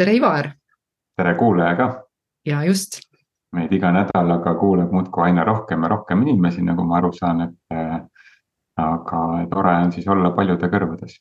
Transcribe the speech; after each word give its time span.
tere, 0.00 0.14
Ivar. 0.16 0.46
tere, 1.16 1.34
kuulaja 1.34 1.76
ka. 1.76 1.86
ja 2.46 2.64
just. 2.64 3.00
meid 3.56 3.72
iga 3.72 3.90
nädalaga 3.92 4.54
kuulab 4.56 4.92
muudkui 4.94 5.26
aina 5.26 5.44
rohkem 5.44 5.82
ja 5.82 5.88
rohkem 5.92 6.22
inimesi, 6.22 6.62
nagu 6.64 6.84
ma 6.88 6.96
aru 7.00 7.10
saan, 7.12 7.40
et 7.44 7.74
äh, 7.74 7.98
aga 8.80 9.20
tore 9.50 9.74
on 9.84 9.92
siis 9.92 10.08
olla 10.08 10.30
paljude 10.36 10.70
kõrvades 10.72 11.18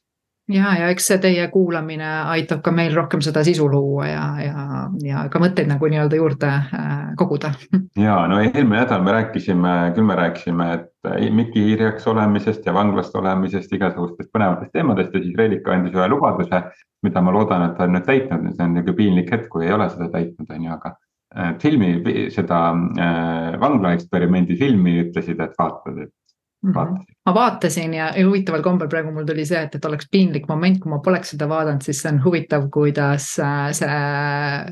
ja, 0.53 0.73
ja 0.79 0.89
eks 0.93 1.07
see 1.11 1.19
teie 1.21 1.47
kuulamine 1.53 2.07
aitab 2.33 2.61
ka 2.65 2.73
meil 2.75 2.93
rohkem 2.97 3.21
seda 3.25 3.43
sisu 3.45 3.67
luua 3.69 4.07
ja, 4.09 4.25
ja, 4.43 4.65
ja 5.05 5.23
ka 5.31 5.41
mõtteid 5.41 5.69
nagu 5.69 5.89
nii-öelda 5.91 6.19
juurde 6.19 6.49
äh, 6.49 6.93
koguda. 7.19 7.51
ja 8.07 8.21
no 8.29 8.39
eelmine 8.41 8.81
nädal 8.81 9.03
me 9.05 9.15
rääkisime, 9.17 9.75
küll 9.97 10.07
me 10.09 10.17
rääkisime, 10.19 10.69
et 10.77 10.87
Miki 11.31 11.61
hiirjaks 11.63 12.07
olemisest 12.11 12.65
ja 12.67 12.73
vanglast 12.75 13.13
olemisest, 13.15 13.71
igasugustest 13.75 14.31
põnevatest 14.35 14.73
teemadest 14.75 15.13
ja 15.15 15.21
siis 15.23 15.37
Reelika 15.37 15.71
andis 15.71 15.95
ühe 15.95 16.07
lubaduse, 16.11 16.63
mida 17.05 17.21
ma 17.23 17.31
loodan, 17.31 17.69
et 17.69 17.77
ta 17.77 17.85
on 17.87 17.95
nüüd 17.95 18.07
täitnud, 18.07 18.49
see 18.51 18.65
on 18.65 18.73
niisugune 18.75 18.97
piinlik 18.97 19.31
hetk, 19.31 19.47
kui 19.53 19.67
ei 19.67 19.75
ole 19.75 19.87
seda 19.93 20.09
täitnud, 20.11 20.49
on 20.51 20.65
ju, 20.65 20.73
aga 20.75 20.91
äh, 21.37 21.53
filmi, 21.61 21.93
seda 22.35 22.63
äh, 22.73 23.59
vangla 23.61 23.93
eksperimendi 23.95 24.59
filmi 24.59 24.97
ütlesid, 25.05 25.39
et 25.39 25.55
vaatad, 25.59 26.03
et 26.03 26.13
Mm 26.59 26.73
-hmm. 26.75 27.03
ma 27.25 27.33
vaatasin 27.33 27.93
ja, 27.93 28.09
huvitaval 28.25 28.61
kombel 28.61 28.87
praegu 28.91 29.11
mul 29.15 29.25
tuli 29.25 29.45
see, 29.45 29.61
et, 29.63 29.75
et 29.75 29.85
oleks 29.85 30.09
piinlik 30.11 30.47
moment, 30.47 30.79
kui 30.79 30.91
ma 30.91 30.99
poleks 30.99 31.29
seda 31.31 31.47
vaadanud, 31.47 31.81
siis 31.81 32.01
see 32.01 32.11
on 32.11 32.19
huvitav, 32.23 32.65
kuidas 32.69 33.27
äh, 33.39 33.69
see 33.71 33.99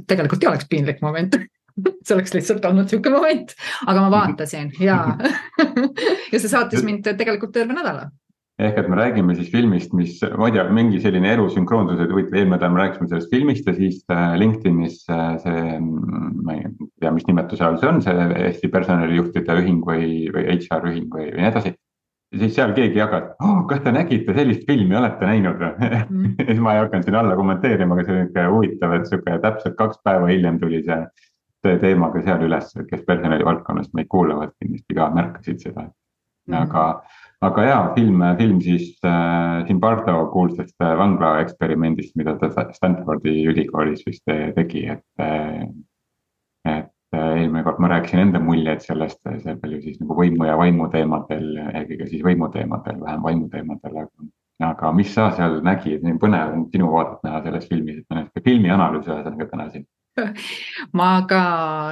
tegelikult 0.07 0.43
ei 0.43 0.49
oleks 0.49 0.67
piinlik 0.69 1.01
moment. 1.01 1.37
See 1.77 2.15
oleks 2.15 2.33
lihtsalt 2.33 2.65
olnud 2.65 2.87
sihuke 2.89 3.09
moment, 3.13 3.51
aga 3.85 4.01
ma 4.01 4.07
vaatasin 4.11 4.71
ja 4.81 4.95
ja 6.31 6.39
see 6.39 6.49
saatis 6.49 6.81
mind 6.83 7.05
tegelikult 7.05 7.51
terve 7.53 7.75
nädala. 7.77 8.07
Ehk 8.57 8.79
et 8.81 8.87
me 8.89 8.97
räägime 8.97 9.35
siis 9.37 9.51
filmist, 9.53 9.91
mis, 9.93 10.15
ma 10.33 10.47
ei 10.49 10.55
tea, 10.55 10.63
mingi 10.73 10.97
selline 10.97 11.29
erusünkroonsus, 11.35 11.99
et 12.01 12.09
huvitav, 12.09 12.39
eelmine 12.39 12.55
nädal 12.55 12.71
me 12.73 12.79
rääkisime 12.81 13.11
sellest 13.11 13.29
filmist 13.29 13.67
ja 13.69 13.73
siis 13.77 13.99
äh, 14.09 14.31
LinkedInis 14.41 15.03
äh, 15.13 15.35
see, 15.43 15.75
ma 15.77 16.55
ei 16.55 16.63
tea, 16.97 17.11
mis 17.13 17.27
nimetuse 17.29 17.67
all 17.67 17.77
see 17.77 17.91
on, 17.91 18.01
see 18.01 18.25
Eesti 18.47 18.71
personalijuhtide 18.73 19.59
ühing 19.61 19.85
või, 19.85 20.25
või 20.33 20.47
HR 20.55 20.89
ühing 20.89 21.05
või, 21.05 21.27
või 21.35 21.43
nii 21.43 21.51
edasi. 21.51 21.75
Siis 22.35 22.55
seal 22.55 22.73
keegi 22.75 22.99
jagas, 22.99 23.29
oh, 23.43 23.61
kas 23.69 23.81
te 23.85 23.93
nägite 23.95 24.35
sellist 24.35 24.65
filmi, 24.67 24.95
olete 24.99 25.29
näinud 25.29 25.61
või 25.61 25.91
mm. 26.01 26.33
ja 26.41 26.47
siis 26.49 26.63
ma 26.63 26.75
ei 26.75 26.81
hakanud 26.83 27.07
sinna 27.07 27.21
alla 27.23 27.37
kommenteerima, 27.39 27.95
aga 27.95 28.07
see 28.07 28.15
on 28.15 28.27
ikka 28.27 28.47
huvitav, 28.51 28.95
et 28.97 29.07
sihuke 29.09 29.37
täpselt 29.45 29.77
kaks 29.79 30.01
päeva 30.07 30.27
hiljem 30.31 30.59
tuli 30.63 30.81
see, 30.87 30.97
see 31.65 31.77
teema 31.83 32.11
ka 32.13 32.23
seal 32.25 32.43
üles, 32.47 32.73
kes 32.89 33.05
personali 33.07 33.47
valdkonnast 33.47 33.95
meid 33.97 34.11
kuulavad, 34.11 34.51
kindlasti 34.59 34.97
ka 34.97 35.07
märkasid 35.15 35.63
seda 35.63 35.87
mm.. 35.87 36.59
aga 36.63 36.83
aga 37.47 37.67
jaa, 37.67 37.81
film, 37.95 38.23
film 38.41 38.59
siis 38.65 38.91
äh, 39.05 39.63
Zimbardo 39.69 40.19
kuulsast 40.33 40.75
äh, 40.81 40.95
vangla 40.99 41.37
eksperimendist, 41.45 42.15
mida 42.19 42.35
ta 42.41 42.49
Stanfordi 42.73 43.39
ülikoolis 43.53 44.03
vist 44.07 44.25
tegi, 44.57 44.87
et 44.97 45.23
äh,. 45.23 45.67
et 46.67 46.83
äh, 46.83 46.85
eelmine 47.17 47.63
kord 47.65 47.81
ma 47.83 47.91
rääkisin 47.91 48.23
enda 48.25 48.41
muljeid 48.43 48.83
sellest, 48.85 49.21
seal 49.43 49.59
palju 49.61 49.81
siis 49.83 49.99
nagu 50.01 50.17
võimu 50.17 50.47
ja 50.47 50.57
vaimu 50.59 50.89
teemadel, 50.93 51.53
eelkõige 51.73 52.09
siis 52.11 52.23
võimu 52.25 52.49
teemadel, 52.53 52.99
vähem 53.03 53.23
vaimu 53.23 53.49
teemadel, 53.53 54.01
aga. 54.03 54.29
aga 54.71 54.91
mis 54.97 55.13
sa 55.13 55.29
seal 55.37 55.59
nägid, 55.65 56.03
nii 56.05 56.17
põnev 56.21 56.55
on 56.55 56.65
sinu 56.73 56.89
vaadet 56.93 57.23
näha 57.27 57.43
selles 57.45 57.69
filmis, 57.69 58.01
et 58.01 58.09
me 58.09 58.23
nüüd 58.23 58.43
filmi 58.49 58.73
analüüsi 58.73 59.13
ühesõnaga 59.13 59.49
täna 59.51 59.69
siin 59.73 59.85
ma 60.99 61.09
ka 61.29 61.41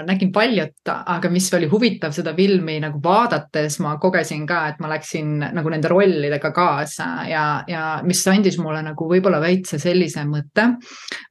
nägin 0.07 0.31
paljut, 0.33 0.77
aga 0.89 1.29
mis 1.31 1.47
oli 1.53 1.67
huvitav 1.71 2.13
seda 2.15 2.33
filmi 2.35 2.77
nagu 2.83 2.99
vaadates, 3.03 3.77
ma 3.83 3.95
kogesin 4.01 4.45
ka, 4.49 4.61
et 4.71 4.81
ma 4.83 4.89
läksin 4.91 5.37
nagu 5.55 5.73
nende 5.73 5.91
rollidega 5.91 6.51
kaasa 6.55 7.09
ja, 7.29 7.45
ja 7.69 7.83
mis 8.05 8.23
andis 8.31 8.57
mulle 8.61 8.81
nagu 8.85 9.09
võib-olla 9.09 9.41
väikse 9.43 9.79
sellise 9.81 10.25
mõtte 10.29 10.67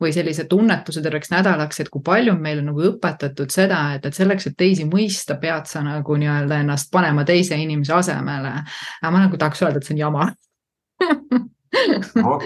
või 0.03 0.13
sellise 0.15 0.47
tunnetuse 0.51 1.03
terveks 1.05 1.33
nädalaks, 1.35 1.83
et 1.83 1.93
kui 1.93 2.05
palju 2.05 2.35
on 2.35 2.43
meile 2.45 2.65
nagu 2.67 2.85
õpetatud 2.93 3.53
seda, 3.55 3.81
et, 3.99 4.07
et 4.07 4.17
selleks, 4.17 4.51
et 4.51 4.59
teisi 4.59 4.87
mõista, 4.89 5.39
pead 5.41 5.69
sa 5.71 5.83
nagu 5.85 6.19
nii-öelda 6.21 6.63
ennast 6.65 6.93
panema 6.95 7.27
teise 7.29 7.59
inimese 7.59 7.95
asemele. 7.97 8.55
ma 9.03 9.19
nagu 9.19 9.37
tahaks 9.41 9.63
öelda, 9.63 9.83
et 9.83 9.89
see 9.89 9.97
on 9.99 10.05
jama 10.07 10.31
oh. 12.25 12.43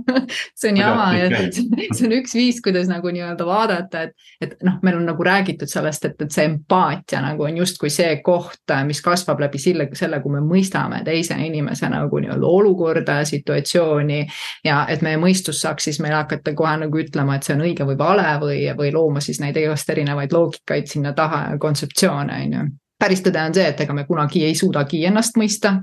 see 0.58 0.70
on 0.70 0.76
jama 0.76 1.06
ja 1.16 1.28
see 1.96 2.06
on 2.06 2.14
üks 2.18 2.34
viis, 2.36 2.60
kuidas 2.64 2.88
nagu 2.90 3.10
nii-öelda 3.12 3.46
vaadata, 3.46 4.06
et, 4.06 4.14
et 4.40 4.54
noh, 4.66 4.78
meil 4.86 4.98
on 4.98 5.06
nagu 5.10 5.26
räägitud 5.26 5.70
sellest, 5.70 6.08
et, 6.08 6.16
et 6.22 6.32
see 6.34 6.46
empaatia 6.48 7.22
nagu 7.24 7.46
on 7.46 7.60
justkui 7.62 7.90
see 7.92 8.18
koht, 8.26 8.74
mis 8.88 9.02
kasvab 9.04 9.42
läbi 9.44 9.60
selle, 9.62 9.88
selle, 9.96 10.20
kui 10.24 10.36
me 10.36 10.42
mõistame 10.44 11.02
teise 11.06 11.38
inimese 11.46 11.90
nagu 11.92 12.22
nii-öelda 12.22 12.52
olukorda, 12.60 13.20
situatsiooni. 13.28 14.22
ja 14.64 14.84
et 14.92 15.04
meie 15.06 15.20
mõistus 15.20 15.60
saaks 15.64 15.90
siis 15.90 16.00
meile 16.04 16.20
hakata 16.20 16.54
kohe 16.56 16.76
nagu 16.84 17.02
ütlema, 17.02 17.36
et 17.36 17.46
see 17.46 17.56
on 17.56 17.66
õige 17.66 17.86
või 17.88 17.98
vale 17.98 18.28
või, 18.42 18.60
või 18.78 18.92
looma 18.94 19.22
siis 19.24 19.40
neid 19.42 19.56
igast 19.60 19.90
erinevaid 19.90 20.32
loogikaid 20.32 20.90
sinna 20.90 21.12
taha 21.16 21.46
ja 21.52 21.58
kontseptsioone, 21.62 22.42
on 22.46 22.58
ju 22.58 22.66
päris 22.98 23.20
tõde 23.24 23.42
on 23.44 23.54
see, 23.54 23.66
et 23.68 23.80
ega 23.84 23.94
me 23.96 24.06
kunagi 24.08 24.44
ei 24.46 24.54
suudagi 24.56 25.02
ennast 25.08 25.36
mõista 25.36 25.76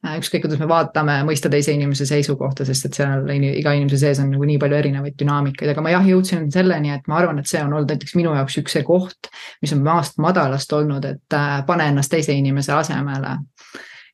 ükskõik, 0.00 0.46
kuidas 0.46 0.60
me 0.60 0.68
vaatame, 0.68 1.18
mõista 1.28 1.50
teise 1.52 1.74
inimese 1.76 2.06
seisukohta, 2.08 2.64
sest 2.64 2.88
et 2.88 2.96
seal 2.96 3.26
iga 3.36 3.74
inimese 3.76 4.00
sees 4.00 4.20
on 4.22 4.30
nagu 4.32 4.46
nii 4.48 4.56
palju 4.62 4.78
erinevaid 4.78 5.16
dünaamikaid, 5.20 5.72
aga 5.74 5.84
ma 5.84 5.92
jah, 5.92 6.06
jõudsin 6.08 6.48
selleni, 6.52 6.94
et 6.94 7.10
ma 7.10 7.18
arvan, 7.20 7.40
et 7.40 7.50
see 7.50 7.60
on 7.60 7.74
olnud 7.74 7.92
näiteks 7.92 8.16
minu 8.16 8.32
jaoks 8.36 8.56
üks 8.62 8.78
see 8.78 8.86
koht, 8.86 9.28
mis 9.60 9.74
on 9.76 9.84
maast 9.84 10.16
madalast 10.22 10.72
olnud, 10.72 11.04
et 11.04 11.36
äh, 11.36 11.60
pane 11.68 11.90
ennast 11.92 12.12
teise 12.12 12.36
inimese 12.36 12.72
asemele. 12.76 13.36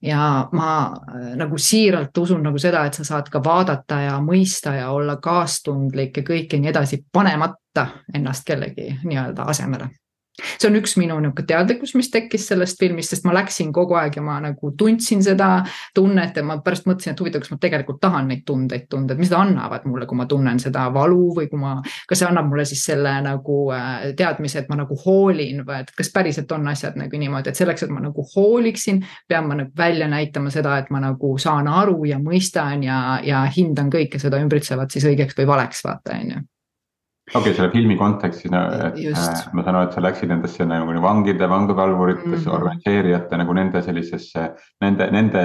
Ja 0.03 0.49
ma 0.53 0.73
äh, 0.91 1.29
nagu 1.39 1.59
siiralt 1.59 2.19
usun 2.19 2.43
nagu 2.45 2.59
seda, 2.63 2.83
et 2.87 2.99
sa 2.99 3.07
saad 3.07 3.31
ka 3.33 3.41
vaadata 3.45 4.01
ja 4.09 4.17
mõista 4.25 4.75
ja 4.77 4.91
olla 4.95 5.17
kaastundlik 5.23 6.19
ja 6.19 6.27
kõike 6.27 6.59
nii 6.61 6.75
edasi, 6.75 7.05
panemata 7.13 7.87
ennast 8.15 8.45
kellegi 8.47 8.91
nii-öelda 9.05 9.47
asemele 9.55 9.89
see 10.37 10.69
on 10.69 10.77
üks 10.81 10.97
minu 11.01 11.17
niisugune 11.21 11.47
teadlikkus, 11.49 11.95
mis 11.97 12.11
tekkis 12.13 12.47
sellest 12.51 12.79
filmist, 12.81 13.13
sest 13.15 13.25
ma 13.29 13.35
läksin 13.37 13.73
kogu 13.75 13.97
aeg 13.97 14.19
ja 14.19 14.23
ma 14.25 14.37
nagu 14.45 14.73
tundsin 14.79 15.23
seda 15.25 15.49
tunnet 15.97 16.37
ja 16.37 16.45
ma 16.47 16.59
pärast 16.65 16.89
mõtlesin, 16.89 17.15
et 17.15 17.21
huvitav, 17.23 17.43
kas 17.45 17.53
ma 17.55 17.59
tegelikult 17.63 18.01
tahan 18.03 18.29
neid 18.31 18.45
tundeid 18.49 18.87
tunda, 18.93 19.15
et 19.15 19.23
mis 19.23 19.33
nad 19.33 19.47
annavad 19.47 19.87
mulle, 19.89 20.09
kui 20.09 20.19
ma 20.19 20.27
tunnen 20.31 20.61
seda 20.63 20.87
valu 20.95 21.31
või 21.39 21.49
kui 21.51 21.61
ma, 21.61 21.77
kas 22.09 22.23
see 22.23 22.29
annab 22.29 22.51
mulle 22.51 22.67
siis 22.69 22.85
selle 22.91 23.15
nagu 23.25 23.61
äh, 23.75 24.11
teadmise, 24.19 24.65
et 24.65 24.73
ma 24.73 24.81
nagu 24.83 24.99
hoolin 25.05 25.63
või 25.67 25.81
et 25.85 25.93
kas 25.97 26.13
päriselt 26.15 26.53
on 26.53 26.69
asjad 26.73 26.99
nagu 27.01 27.23
niimoodi, 27.23 27.53
et 27.53 27.63
selleks, 27.63 27.87
et 27.87 27.95
ma 27.95 28.03
nagu 28.05 28.27
hooliksin, 28.35 29.03
pean 29.29 29.49
ma 29.49 29.61
nagu 29.63 29.73
välja 29.77 30.09
näitama 30.11 30.53
seda, 30.55 30.77
et 30.83 30.93
ma 30.95 31.01
nagu 31.03 31.37
saan 31.41 31.71
aru 31.71 32.05
ja 32.11 32.21
mõistan 32.23 32.85
ja, 32.85 33.01
ja 33.25 33.45
hindan 33.57 33.89
kõike 33.93 34.21
seda 34.23 34.41
ümbritsevat 34.43 34.93
siis 34.93 35.09
õigeks 35.09 35.39
või 35.39 35.49
valeks, 35.55 35.85
vaata 35.87 36.21
on 36.21 36.37
ju 36.37 36.45
okei 37.35 37.41
okay,, 37.41 37.55
selle 37.55 37.71
filmi 37.73 37.97
kontekstis 37.99 38.53
et 38.55 39.01
Just. 39.03 39.49
ma 39.53 39.65
saan 39.67 39.81
aru, 39.81 39.89
et 39.89 39.97
sa 39.97 40.05
läksid 40.05 40.31
nendesse 40.31 40.67
nagu 40.69 41.03
vangide, 41.03 41.49
vanglakalvuritesse 41.51 42.29
mm, 42.29 42.45
-hmm. 42.45 42.55
organiseerijate 42.59 43.41
nagu 43.43 43.57
nende 43.59 43.83
sellisesse, 43.83 44.47
nende, 44.85 45.11
nende 45.11 45.43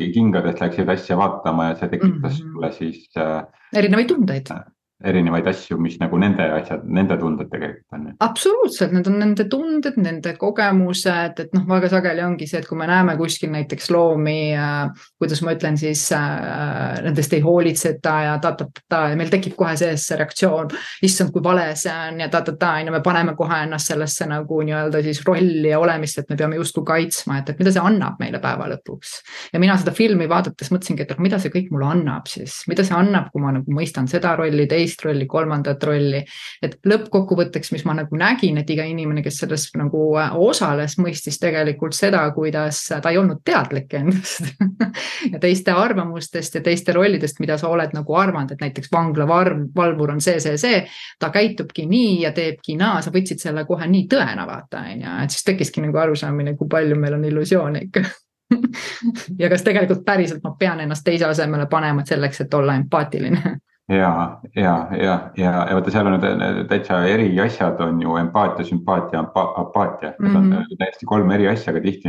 kingadest 0.00 0.60
läksid 0.60 0.90
asja 0.96 1.16
vaatama 1.20 1.70
ja 1.70 1.78
see 1.78 1.88
tekitas 1.88 2.40
mm 2.40 2.46
-hmm. 2.46 2.52
sulle 2.52 2.72
siis 2.72 3.08
äh,. 3.16 3.44
erinevaid 3.76 4.08
tundeid 4.08 4.50
äh, 4.50 4.64
erinevaid 5.00 5.46
asju, 5.48 5.78
mis 5.80 5.96
nagu 6.00 6.18
nende 6.20 6.44
asjad, 6.58 6.82
nende 6.84 7.16
tunded 7.20 7.48
tegelikult 7.48 7.96
on. 7.96 8.06
absoluutselt, 8.20 8.92
need 8.92 9.08
on 9.08 9.16
nende 9.22 9.46
tunded, 9.48 9.96
nende 10.00 10.34
kogemused, 10.40 11.40
et 11.40 11.54
noh, 11.56 11.64
väga 11.68 11.88
sageli 11.94 12.24
ongi 12.24 12.48
see, 12.48 12.60
et 12.60 12.68
kui 12.68 12.76
me 12.78 12.88
näeme 12.90 13.14
kuskil 13.16 13.52
näiteks 13.54 13.90
loomi 13.94 14.52
äh,, 14.52 15.06
kuidas 15.20 15.40
ma 15.46 15.54
ütlen 15.56 15.78
siis 15.80 16.02
äh,, 16.16 17.00
nendest 17.06 17.32
ei 17.36 17.40
hoolitseta 17.44 18.16
ja 18.26 18.34
ta-ta-ta 18.42 19.02
ja 19.12 19.18
meil 19.18 19.32
tekib 19.32 19.56
kohe 19.56 19.72
sees 19.80 20.04
see 20.10 20.18
reaktsioon. 20.20 20.68
issand, 21.08 21.32
kui 21.32 21.42
vale 21.44 21.70
see 21.80 21.94
on 21.94 22.20
ja 22.20 22.28
ta-ta-ta 22.32 22.74
on 22.80 22.90
ju, 22.90 22.94
me 22.98 23.02
paneme 23.04 23.34
kohe 23.38 23.62
ennast 23.64 23.92
sellesse 23.92 24.28
nagu 24.28 24.60
nii-öelda 24.66 25.02
siis 25.06 25.22
rolli 25.26 25.72
ja 25.72 25.80
olemist, 25.80 26.20
et 26.20 26.28
me 26.28 26.36
peame 26.36 26.60
justkui 26.60 26.84
kaitsma, 26.92 27.40
et, 27.40 27.54
et 27.54 27.62
mida 27.62 27.72
see 27.72 27.84
annab 27.84 28.20
meile 28.20 28.42
päeva 28.42 28.68
lõpuks. 28.74 29.16
ja 29.54 29.64
mina 29.64 29.80
seda 29.80 29.96
filmi 29.96 30.28
vaadates 30.28 30.72
mõtlesingi, 30.74 31.08
et 31.08 31.24
mida 31.24 31.40
see 31.40 31.56
kõik 31.56 31.72
mulle 31.72 31.88
annab 31.94 32.28
siis, 32.28 32.60
mida 32.68 32.84
see 32.84 32.96
annab, 32.96 33.32
kui 33.32 33.40
ma 33.40 33.56
nagu 33.56 33.80
mõistan 33.80 34.08
seda 34.10 34.36
rolli, 34.36 34.68
teist 34.68 34.89
teist 34.90 35.04
rolli, 35.04 35.26
kolmandat 35.26 35.82
rolli. 35.84 36.24
et 36.62 36.76
lõppkokkuvõtteks, 36.86 37.72
mis 37.72 37.84
ma 37.84 37.94
nagu 37.94 38.16
nägin, 38.16 38.58
et 38.58 38.70
iga 38.70 38.84
inimene, 38.84 39.22
kes 39.22 39.40
selles 39.42 39.68
nagu 39.78 40.16
äh, 40.18 40.34
osales, 40.34 40.96
mõistis 40.98 41.38
tegelikult 41.40 41.94
seda, 41.94 42.22
kuidas 42.34 42.82
ta 42.90 43.10
ei 43.10 43.18
olnud 43.18 43.42
teadlik 43.44 43.94
endast 43.94 44.50
ja 45.32 45.38
teiste 45.40 45.72
arvamustest 45.72 46.58
ja 46.58 46.64
teiste 46.64 46.92
rollidest, 46.92 47.40
mida 47.40 47.58
sa 47.58 47.68
oled 47.68 47.94
nagu 47.94 48.16
arvanud, 48.16 48.52
et 48.52 48.64
näiteks 48.64 48.90
vanglavarv, 48.92 49.68
valvur 49.76 50.14
on 50.16 50.20
see, 50.20 50.40
see, 50.40 50.56
see. 50.58 50.82
ta 51.18 51.30
käitubki 51.30 51.86
nii 51.86 52.22
ja 52.24 52.32
teebki 52.36 52.76
naa, 52.80 53.00
sa 53.02 53.12
võtsid 53.14 53.42
selle 53.42 53.64
kohe 53.68 53.86
nii 53.90 54.06
tõena, 54.10 54.46
vaata 54.48 54.84
on 54.90 55.06
ju, 55.06 55.14
et 55.24 55.36
siis 55.36 55.46
tekkiski 55.46 55.84
nagu 55.84 56.02
arusaamine, 56.02 56.56
kui 56.58 56.68
palju 56.70 56.98
meil 56.98 57.18
on 57.18 57.24
illusioone 57.30 57.86
ikka 57.88 58.04
ja 59.42 59.48
kas 59.50 59.62
tegelikult 59.62 60.04
päriselt 60.04 60.42
ma 60.42 60.56
pean 60.58 60.80
ennast 60.82 61.06
teise 61.06 61.28
asemele 61.28 61.68
panema 61.70 62.02
selleks, 62.06 62.42
et 62.44 62.54
olla 62.54 62.74
empaatiline 62.80 63.58
ja, 63.90 64.40
ja, 64.56 64.88
ja, 64.96 65.14
ja, 65.36 65.52
ja 65.68 65.74
vaata, 65.74 65.90
seal 65.90 66.06
on 66.06 66.20
täitsa 66.68 67.02
eri 67.10 67.30
asjad 67.42 67.80
on 67.84 68.02
ju 68.02 68.16
empaatia, 68.20 68.64
sümpaatia, 68.64 69.24
apaatia, 69.34 70.12
need 70.18 70.30
mm 70.30 70.34
-hmm. 70.34 70.38
on 70.38 70.48
mhm. 70.48 70.78
täiesti 70.78 71.06
kolm 71.06 71.30
eri 71.30 71.48
asja, 71.48 71.72
aga 71.72 71.80
tihti 71.80 72.08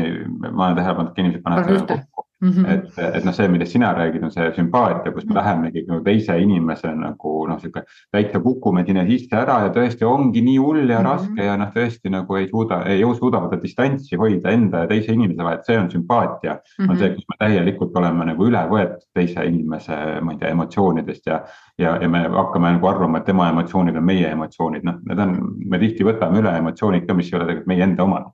ma 0.52 0.66
olen 0.66 0.76
tähele 0.76 0.96
pannud, 0.96 1.12
et 1.12 1.24
inimesed 1.24 1.42
panevad 1.42 1.88
kokku. 1.88 2.28
Mm. 2.42 2.50
-hmm. 2.50 2.72
et, 2.74 3.16
et 3.16 3.26
noh, 3.26 3.34
see, 3.34 3.48
millest 3.48 3.72
sina 3.72 3.94
räägid, 3.94 4.24
on 4.24 4.32
see 4.32 4.52
sümpaatia, 4.56 5.12
kus 5.12 5.26
me 5.26 5.32
-hmm. 5.32 5.38
lähemegi 5.38 5.84
nagu 5.88 6.04
teise 6.04 6.38
inimese 6.42 6.94
nagu 6.96 7.34
noh, 7.48 7.60
sihuke 7.62 7.84
täitsa 8.12 8.40
kukume 8.40 8.86
sinna 8.86 9.06
sisse 9.06 9.36
ära 9.38 9.60
ja 9.66 9.70
tõesti 9.76 10.06
ongi 10.06 10.42
nii 10.42 10.58
hull 10.58 10.90
ja 10.90 11.00
mm 11.00 11.06
-hmm. 11.06 11.12
raske 11.12 11.46
ja 11.46 11.58
noh, 11.58 11.72
tõesti 11.76 12.10
nagu 12.10 12.36
ei 12.36 12.48
suuda, 12.50 12.84
ei 12.86 13.06
suuda 13.20 13.44
võtta 13.46 13.62
distantsi 13.62 14.16
hoida 14.16 14.50
enda 14.50 14.84
ja 14.86 14.88
teise 14.88 15.14
inimese 15.14 15.44
vahel, 15.44 15.60
et 15.60 15.66
see 15.66 15.80
on 15.80 15.92
sümpaatia 15.92 16.54
mm. 16.54 16.86
-hmm. 16.86 16.92
on 16.92 16.98
see, 16.98 17.10
kus 17.16 17.26
me 17.30 17.36
täielikult 17.46 17.98
oleme 17.98 18.26
nagu 18.26 18.46
üle 18.46 18.66
võetud 18.74 19.08
teise 19.14 19.46
inimese, 19.46 19.96
ma 20.22 20.32
ei 20.32 20.38
tea, 20.38 20.50
emotsioonidest 20.50 21.26
ja, 21.26 21.42
ja, 21.78 21.98
ja 22.02 22.10
me 22.10 22.28
hakkame 22.28 22.72
nagu 22.72 22.88
arvama, 22.88 23.18
et 23.18 23.26
tema 23.26 23.50
emotsioonid 23.50 23.96
on 23.96 24.04
meie 24.04 24.30
emotsioonid, 24.32 24.84
noh, 24.84 25.00
need 25.06 25.20
on, 25.20 25.40
me 25.66 25.80
tihti 25.80 26.04
võtame 26.04 26.40
üle 26.40 26.58
emotsioonid 26.58 27.06
ka, 27.08 27.14
mis 27.14 27.34
ei 27.34 27.38
ole 27.38 27.46
tegelikult 27.46 27.68
meie 27.68 27.84
enda 27.84 28.04
omad 28.04 28.30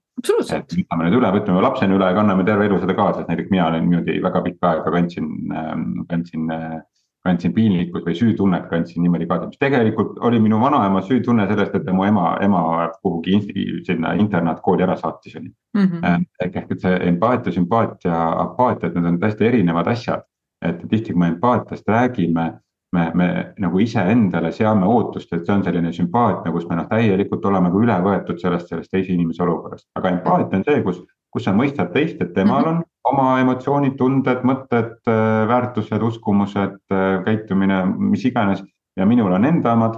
et 0.57 0.75
võtame 0.79 1.07
need 1.07 1.17
üle, 1.19 1.31
võtame 1.35 1.63
lapsena 1.63 1.97
üle 1.97 2.11
ja 2.11 2.17
kanname 2.17 2.45
terve 2.47 2.67
elu 2.67 2.79
seda 2.81 2.95
kaasa, 2.97 3.23
et 3.23 3.31
näiteks 3.31 3.51
mina 3.53 3.67
olen 3.69 3.83
niimoodi 3.85 4.19
väga 4.23 4.43
pikka 4.45 4.69
aega 4.71 4.93
kandsin, 4.93 5.27
ähm, 5.53 5.83
kandsin, 6.09 6.51
äh, 6.53 6.77
kandsin 7.27 7.53
piinlikkust 7.53 8.07
või 8.07 8.15
süütunnet 8.17 8.67
kandsin 8.71 9.03
niimoodi 9.05 9.27
kaasa, 9.29 9.49
mis 9.51 9.61
tegelikult 9.61 10.17
oli 10.25 10.39
minu 10.41 10.59
vanaema 10.61 11.03
süütunne 11.05 11.47
sellest, 11.49 11.75
et 11.75 11.91
mu 11.93 12.07
ema, 12.07 12.31
ema 12.41 12.61
kuhugi 13.01 13.41
sinna 13.85 14.15
internaatkooli 14.17 14.87
ära 14.87 14.97
saatis 14.97 15.35
oli 15.35 15.49
mm. 15.49 15.83
-hmm. 15.83 16.25
ehk, 16.45 16.71
et 16.71 16.81
see 16.81 16.99
empaatia, 17.11 17.53
sümpaatia, 17.53 18.21
apaatia, 18.45 18.89
et 18.89 18.95
need 18.95 19.11
on 19.13 19.19
täiesti 19.19 19.45
erinevad 19.51 19.93
asjad. 19.93 20.25
et 20.65 20.79
tihti, 20.89 21.13
kui 21.13 21.19
me 21.19 21.27
empaatiast 21.27 21.85
räägime 21.87 22.51
me, 22.97 23.05
me 23.13 23.27
nagu 23.61 23.81
iseendale 23.83 24.51
seame 24.55 24.87
ootust, 24.89 25.31
et 25.33 25.45
see 25.45 25.53
on 25.55 25.63
selline 25.65 25.93
sümpaatne, 25.95 26.51
kus 26.55 26.65
me 26.69 26.79
noh, 26.79 26.89
täielikult 26.89 27.45
oleme 27.45 27.69
nagu 27.69 27.83
üle 27.83 27.97
võetud 28.05 28.41
sellest, 28.41 28.71
sellest 28.71 28.93
teise 28.93 29.13
inimese 29.13 29.45
olukorrast. 29.45 29.87
aga 29.99 30.15
empaatia 30.15 30.59
on 30.59 30.65
see, 30.67 30.81
kus, 30.85 31.01
kus 31.33 31.47
sa 31.47 31.53
mõistad 31.55 31.93
teist, 31.93 32.21
et 32.23 32.33
temal 32.35 32.63
mhm. 32.65 32.81
on 32.81 33.13
oma 33.13 33.39
emotsioonid, 33.43 33.95
tunded, 33.99 34.43
mõtted, 34.47 34.97
äh, 35.07 35.45
väärtused, 35.49 36.03
uskumused, 36.09 36.79
äh, 36.91 37.07
käitumine, 37.25 37.83
mis 37.97 38.25
iganes. 38.25 38.63
ja 38.97 39.05
minul 39.05 39.29
on 39.29 39.45
enda 39.45 39.75
omad 39.77 39.97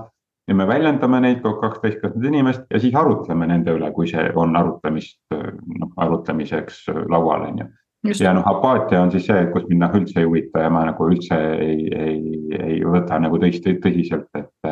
ja 0.50 0.56
me 0.60 0.66
väljendame 0.68 1.22
neid 1.24 1.38
kui 1.40 1.54
kaks 1.62 1.80
täiskasvanud 1.80 2.26
inimest 2.28 2.66
ja 2.74 2.80
siis 2.84 2.96
arutleme 2.96 3.48
nende 3.48 3.72
üle, 3.78 3.94
kui 3.96 4.10
see 4.12 4.26
on 4.36 4.58
arutamist, 4.60 5.22
äh, 5.34 5.54
noh 5.80 5.94
arutlemiseks 6.04 6.88
laual, 7.08 7.48
on 7.48 7.62
ju 7.64 7.70
Just. 8.08 8.22
ja 8.22 8.32
noh, 8.34 8.46
apaatia 8.48 9.02
on 9.04 9.12
siis 9.12 9.26
see, 9.28 9.40
kus 9.52 9.66
mind 9.68 9.84
noh 9.84 9.96
üldse 9.98 10.22
ei 10.22 10.28
huvita 10.28 10.62
ja 10.64 10.70
ma 10.72 10.86
nagu 10.88 11.08
üldse 11.12 11.36
ei, 11.60 11.90
ei, 11.92 12.22
ei 12.56 12.78
võta 12.88 13.20
nagu 13.20 13.40
teist 13.42 13.68
tõsiselt, 13.84 14.30
et. 14.40 14.70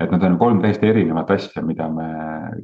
et 0.00 0.12
need 0.12 0.26
on 0.28 0.36
kolm 0.40 0.60
täiesti 0.60 0.90
erinevat 0.90 1.32
asja, 1.32 1.62
mida 1.64 1.88
me 1.92 2.10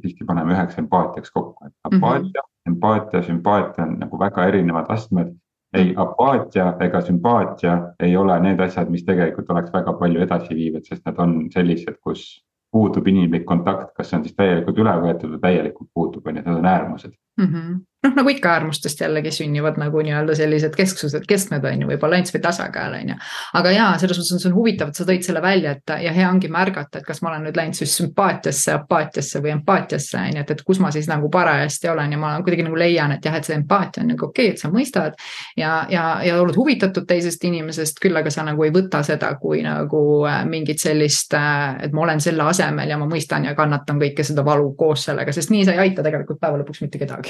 tihti 0.03 0.25
paneme 0.25 0.53
üheks 0.53 0.77
empaatiaks 0.81 1.33
kokku, 1.33 1.65
et 1.65 1.73
apaatia 1.89 2.43
mm, 2.43 2.45
-hmm. 2.45 2.71
empaatia, 2.73 3.23
sümpaatia 3.25 3.85
on 3.85 3.97
nagu 4.03 4.19
väga 4.19 4.45
erinevad 4.53 4.85
astmed. 4.93 5.33
ei, 5.73 5.91
mhm. 5.91 5.99
apaatia 6.01 6.73
ega 6.79 7.01
sümpaatia 7.01 7.77
ei 7.99 8.17
ole 8.17 8.39
need 8.39 8.59
asjad, 8.59 8.89
mis 8.89 9.05
tegelikult 9.05 9.49
oleks 9.49 9.73
väga 9.73 9.93
palju 9.93 10.21
edasiviivad, 10.21 10.85
sest 10.85 11.05
nad 11.05 11.17
on 11.19 11.39
sellised, 11.51 11.97
kus 12.03 12.43
puudub 12.71 13.07
inimlik 13.07 13.45
kontakt, 13.45 13.95
kas 13.95 14.09
see 14.09 14.17
on 14.17 14.23
siis 14.23 14.35
täielikult 14.35 14.77
üle 14.77 14.93
võetud 15.01 15.33
või 15.33 15.41
täielikult 15.41 15.89
puudub, 15.93 16.27
on 16.27 16.37
ju, 16.37 16.43
need 16.45 16.59
on 16.61 16.65
äärmused 16.65 17.13
mm. 17.37 17.53
-hmm 17.53 17.77
noh, 18.03 18.15
nagu 18.15 18.29
ikka 18.29 18.51
äärmustest 18.53 19.01
jällegi 19.01 19.31
sünnivad 19.31 19.77
nagu 19.81 20.01
nii-öelda 20.05 20.35
sellised 20.35 20.75
kesksused, 20.77 21.25
keskmed 21.27 21.65
on 21.65 21.81
ju, 21.81 21.89
või 21.89 21.97
balanss 22.01 22.33
või 22.33 22.41
tasakaal 22.43 22.97
on 22.99 23.13
ju. 23.13 23.15
aga 23.59 23.71
jaa, 23.73 23.89
selles 24.01 24.19
mõttes 24.19 24.33
on 24.35 24.41
see 24.43 24.49
on 24.51 24.55
huvitav, 24.55 24.91
et 24.91 24.99
sa 24.99 25.07
tõid 25.07 25.25
selle 25.25 25.41
välja, 25.41 25.73
et 25.77 25.93
ja 26.03 26.13
hea 26.13 26.29
ongi 26.29 26.49
märgata, 26.53 27.01
et 27.01 27.07
kas 27.07 27.21
ma 27.21 27.31
olen 27.31 27.47
nüüd 27.47 27.57
läinud 27.57 27.77
siis 27.77 27.95
sümpaatiasse, 27.97 28.75
apaatiasse 28.77 29.41
või 29.43 29.53
empaatiasse 29.55 30.19
on 30.21 30.37
ju, 30.37 30.43
et, 30.45 30.53
et 30.55 30.63
kus 30.67 30.81
ma 30.83 30.91
siis 30.93 31.09
nagu 31.09 31.29
parajasti 31.33 31.89
olen 31.93 32.13
ja 32.15 32.21
ma 32.21 32.35
kuidagi 32.43 32.67
nagu 32.67 32.79
leian, 32.79 33.15
et 33.17 33.25
jah, 33.25 33.37
et 33.37 33.49
see 33.49 33.57
empaatia 33.57 34.03
on 34.05 34.13
nagu 34.13 34.29
okei 34.29 34.51
okay,, 34.51 34.55
et 34.55 34.61
sa 34.61 34.71
mõistad. 34.73 35.17
ja, 35.57 35.73
ja, 35.89 36.05
ja 36.25 36.37
oled 36.41 36.57
huvitatud 36.57 37.07
teisest 37.09 37.43
inimesest, 37.49 38.01
küll 38.03 38.17
aga 38.17 38.31
sa 38.33 38.45
nagu 38.47 38.63
ei 38.63 38.73
võta 38.75 39.01
seda 39.03 39.33
kui 39.41 39.63
nagu 39.65 40.03
äh, 40.29 40.43
mingit 40.45 40.83
sellist, 40.83 41.33
äh, 41.33 41.81
et 41.87 41.97
ma 41.97 42.05
olen 42.05 42.21
selle 42.21 42.45
asemel 42.45 42.89
ja 42.89 43.01
ma 43.01 43.09
mõistan 43.09 43.49
ja 43.49 43.55
kannatan 43.57 43.99
kõike 44.01 44.23
seda 44.27 44.45
valu 44.45 44.73
koos 44.77 45.09
sellega, 45.09 45.33
sest 45.33 45.51
nii 45.53 45.65
sa 45.65 45.75
ei 45.75 45.87
aita 45.87 46.05
tegelikult 46.05 46.39
päeva 46.41 46.61
lõpuks 46.61 46.85
mitte 46.85 47.01
kedagi 47.01 47.26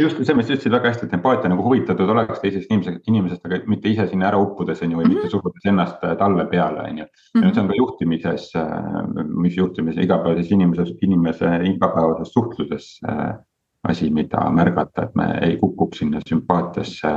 just 0.00 0.18
see, 0.24 0.34
mis 0.34 0.48
sa 0.48 0.56
ütlesid 0.56 0.74
väga 0.74 0.90
hästi, 0.90 1.06
et 1.06 1.16
empaatia 1.16 1.50
nagu 1.52 1.64
huvitatud 1.66 2.10
oleks 2.14 2.42
teisest 2.42 2.70
inimesest, 2.70 3.04
inimesest, 3.10 3.44
aga 3.46 3.60
mitte 3.70 3.92
ise 3.92 4.06
sinna 4.10 4.28
ära 4.30 4.40
uppudes 4.42 4.82
on 4.82 4.92
ju, 4.92 4.98
või 4.98 5.06
mm 5.06 5.10
-hmm. 5.10 5.22
mitte 5.22 5.32
surudes 5.32 5.68
ennast 5.70 6.04
äh, 6.04 6.16
talle 6.18 6.46
peale, 6.50 6.88
on 6.90 6.98
ju. 6.98 7.06
ja 7.42 7.52
see 7.52 7.62
on 7.62 7.70
ka 7.70 7.78
juhtimises, 7.78 8.50
äh, 8.56 8.68
mis 9.46 9.56
juhtimises 9.56 10.04
igapäevases 10.04 10.50
inimeses, 10.50 10.92
inimese 11.02 11.54
igapäevases 11.70 12.32
suhtluses 12.32 13.00
äh, 13.08 13.34
asi, 13.84 14.10
mida 14.10 14.50
märgata, 14.50 15.02
et 15.02 15.14
me 15.14 15.38
ei 15.42 15.56
kukuks 15.56 15.98
sinna 15.98 16.20
sümpaatiasse, 16.28 17.08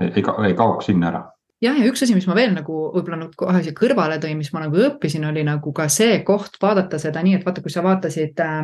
ei, 0.00 0.24
ei 0.46 0.54
kaoks 0.54 0.86
sinna 0.86 1.08
ära 1.08 1.24
jah, 1.62 1.76
ja 1.78 1.86
üks 1.88 2.02
asi, 2.04 2.14
mis 2.16 2.26
ma 2.28 2.34
veel 2.36 2.52
nagu 2.54 2.74
võib-olla 2.92 3.18
nagu 3.20 3.36
kohe 3.38 3.60
siia 3.64 3.74
kõrvale 3.76 4.18
tõin, 4.22 4.36
mis 4.38 4.50
ma 4.54 4.64
nagu 4.64 4.78
õppisin, 4.88 5.24
oli 5.28 5.44
nagu 5.46 5.72
ka 5.76 5.86
see 5.92 6.18
koht 6.26 6.58
vaadata 6.62 6.98
seda 7.00 7.22
nii, 7.24 7.38
et 7.38 7.46
vaata, 7.46 7.62
kui 7.64 7.72
sa 7.72 7.82
vaatasid 7.84 8.40
äh,, 8.42 8.58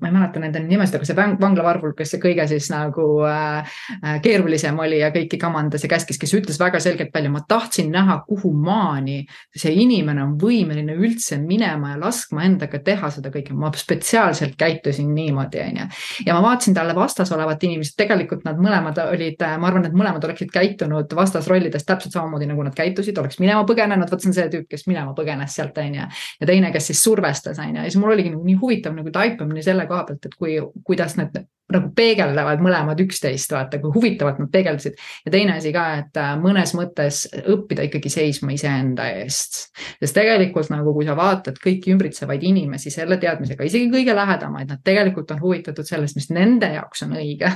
ma 0.00 0.08
ei 0.08 0.14
mäleta 0.14 0.42
nende 0.42 0.62
nimesid, 0.64 0.96
aga 0.98 1.08
see 1.08 1.18
vanglavarvul, 1.40 1.94
kes 1.98 2.14
see 2.14 2.22
kõige 2.22 2.46
siis 2.50 2.70
nagu 2.72 3.06
äh, 3.28 3.76
äh, 4.00 4.18
keerulisem 4.24 4.78
oli 4.82 5.02
ja 5.02 5.12
kõiki 5.14 5.38
kamandas 5.40 5.84
ja 5.84 5.92
käskis, 5.92 6.18
kes 6.20 6.34
ütles 6.38 6.60
väga 6.60 6.80
selgelt 6.82 7.14
välja, 7.14 7.32
ma 7.32 7.44
tahtsin 7.48 7.92
näha, 7.94 8.20
kuhu 8.28 8.52
maani 8.56 9.20
see 9.54 9.74
inimene 9.84 10.24
on 10.24 10.34
võimeline 10.40 10.96
üldse 10.98 11.38
minema 11.42 11.94
ja 11.94 12.00
laskma 12.02 12.46
endaga 12.48 12.82
teha 12.84 13.12
seda 13.14 13.32
kõike, 13.34 13.54
ma 13.54 13.70
spetsiaalselt 13.76 14.56
käitusin 14.60 15.12
niimoodi, 15.14 15.62
on 15.68 15.82
ju. 15.84 15.88
ja 16.26 16.34
ma 16.38 16.42
vaatasin 16.48 16.74
talle 16.76 16.96
vastas 16.98 17.30
olevat 17.36 17.62
inimest, 17.68 17.94
tegelikult 18.00 18.42
nad 18.48 18.58
mõlemad 18.58 18.98
olid, 19.06 19.46
ma 19.60 19.70
arvan, 19.70 19.86
et 19.86 19.96
mõlemad 19.96 20.24
oleksid 20.26 20.50
käitunud 20.54 21.14
vastasrollides 21.14 21.86
täpselt 21.86 22.16
samamoodi 22.16 22.29
samamoodi 22.30 22.46
nagu 22.46 22.64
nad 22.64 22.74
käitusid, 22.76 23.18
oleks 23.18 23.38
minema 23.42 23.64
põgenenud, 23.66 24.10
vot 24.10 24.22
see 24.22 24.30
on 24.30 24.36
see 24.36 24.48
tüüp, 24.52 24.66
kes 24.70 24.86
minema 24.86 25.14
põgenes 25.16 25.54
sealt, 25.56 25.78
on 25.78 25.94
ju. 25.94 26.08
ja 26.40 26.46
teine, 26.46 26.70
kes 26.72 26.90
siis 26.92 27.02
survestas, 27.02 27.58
on 27.58 27.74
ju, 27.74 27.82
ja 27.82 27.90
siis 27.90 28.00
mul 28.00 28.14
oligi 28.14 28.30
nagu 28.30 28.44
nii 28.44 28.58
huvitav 28.60 28.94
nagu 28.94 29.10
taipamine 29.14 29.62
selle 29.62 29.86
koha 29.90 30.04
pealt, 30.08 30.26
et 30.26 30.36
kui, 30.38 30.58
kuidas 30.86 31.16
need 31.18 31.42
nagu 31.74 31.90
peegeldavad 31.96 32.62
mõlemad 32.62 33.00
üksteist, 33.04 33.52
vaata 33.54 33.80
kui 33.82 33.92
huvitavalt 33.94 34.40
nad 34.42 34.50
peegeldasid. 34.52 34.98
ja 35.26 35.32
teine 35.32 35.56
asi 35.56 35.72
ka, 35.74 35.86
et 36.02 36.20
äh, 36.20 36.32
mõnes 36.40 36.74
mõttes 36.76 37.22
õppida 37.40 37.86
ikkagi 37.88 38.12
seisma 38.12 38.54
iseenda 38.54 39.08
eest. 39.20 39.60
sest 40.00 40.16
tegelikult 40.16 40.70
nagu, 40.72 40.94
kui 40.94 41.06
sa 41.08 41.16
vaatad 41.18 41.58
kõiki 41.62 41.94
ümbritsevaid 41.94 42.44
inimesi 42.46 42.92
selle 42.94 43.18
teadmisega, 43.20 43.64
isegi 43.64 43.90
kõige 43.92 44.14
lähedamaid, 44.16 44.70
nad 44.70 44.82
tegelikult 44.84 45.30
on 45.34 45.40
huvitatud 45.42 45.86
sellest, 45.86 46.18
mis 46.18 46.30
nende 46.34 46.72
jaoks 46.74 47.04
on 47.06 47.16
õige 47.20 47.50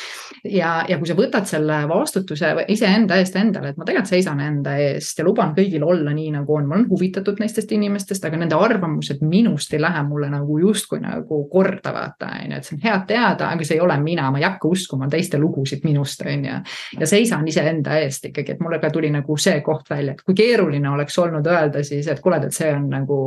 ja, 0.60 0.72
ja 0.88 0.98
kui 0.98 1.08
sa 1.08 1.16
võtad 1.18 1.48
selle 1.48 1.80
vastutuse 1.90 2.54
iseenda 2.68 3.18
eest 3.20 3.36
endale, 3.38 3.72
et 3.72 3.80
ma 3.80 3.86
tegelikult 3.88 4.12
seisan 4.12 4.40
enda 4.44 4.76
eest 4.82 5.18
ja 5.18 5.26
luban 5.26 5.54
kõigil 5.56 5.84
olla 5.86 6.12
nii, 6.14 6.32
nagu 6.38 6.56
on, 6.56 6.68
ma 6.68 6.76
olen 6.76 6.88
huvitatud 6.90 7.40
neistest 7.42 7.72
inimestest, 7.74 8.24
aga 8.24 8.40
nende 8.40 8.58
arvamused 8.58 9.22
minust 9.26 9.74
ei 9.74 9.82
lähe 9.82 10.02
mulle 10.06 10.30
nagu 10.32 10.58
justkui 10.62 11.00
nagu 11.02 11.42
korda, 11.52 11.92
vaata 11.94 12.32
on 12.38 12.52
ju, 12.52 12.58
et 12.58 12.68
see 12.68 12.78
on 12.78 12.84
hea 12.84 12.96
teada 13.08 13.50
aga 13.58 13.66
see 13.66 13.78
ei 13.78 13.84
ole 13.84 13.98
mina, 14.02 14.30
ma 14.30 14.40
ei 14.40 14.46
hakka 14.46 14.70
uskuma 14.70 15.10
teiste 15.10 15.40
lugusid 15.42 15.84
minust, 15.84 16.24
on 16.26 16.48
ju. 16.48 16.58
ja 17.00 17.10
seisan 17.10 17.46
iseenda 17.48 17.98
eest 17.98 18.30
ikkagi, 18.30 18.56
et 18.56 18.64
mulle 18.64 18.80
ka 18.82 18.90
tuli 18.94 19.10
nagu 19.12 19.36
see 19.36 19.60
koht 19.66 19.90
välja, 19.90 20.14
et 20.14 20.22
kui 20.24 20.36
keeruline 20.38 20.90
oleks 20.90 21.18
olnud 21.18 21.46
öelda 21.46 21.84
siis, 21.84 22.08
et 22.08 22.22
kuule, 22.24 22.40
et 22.46 22.54
see 22.54 22.70
on 22.74 22.88
nagu 22.92 23.18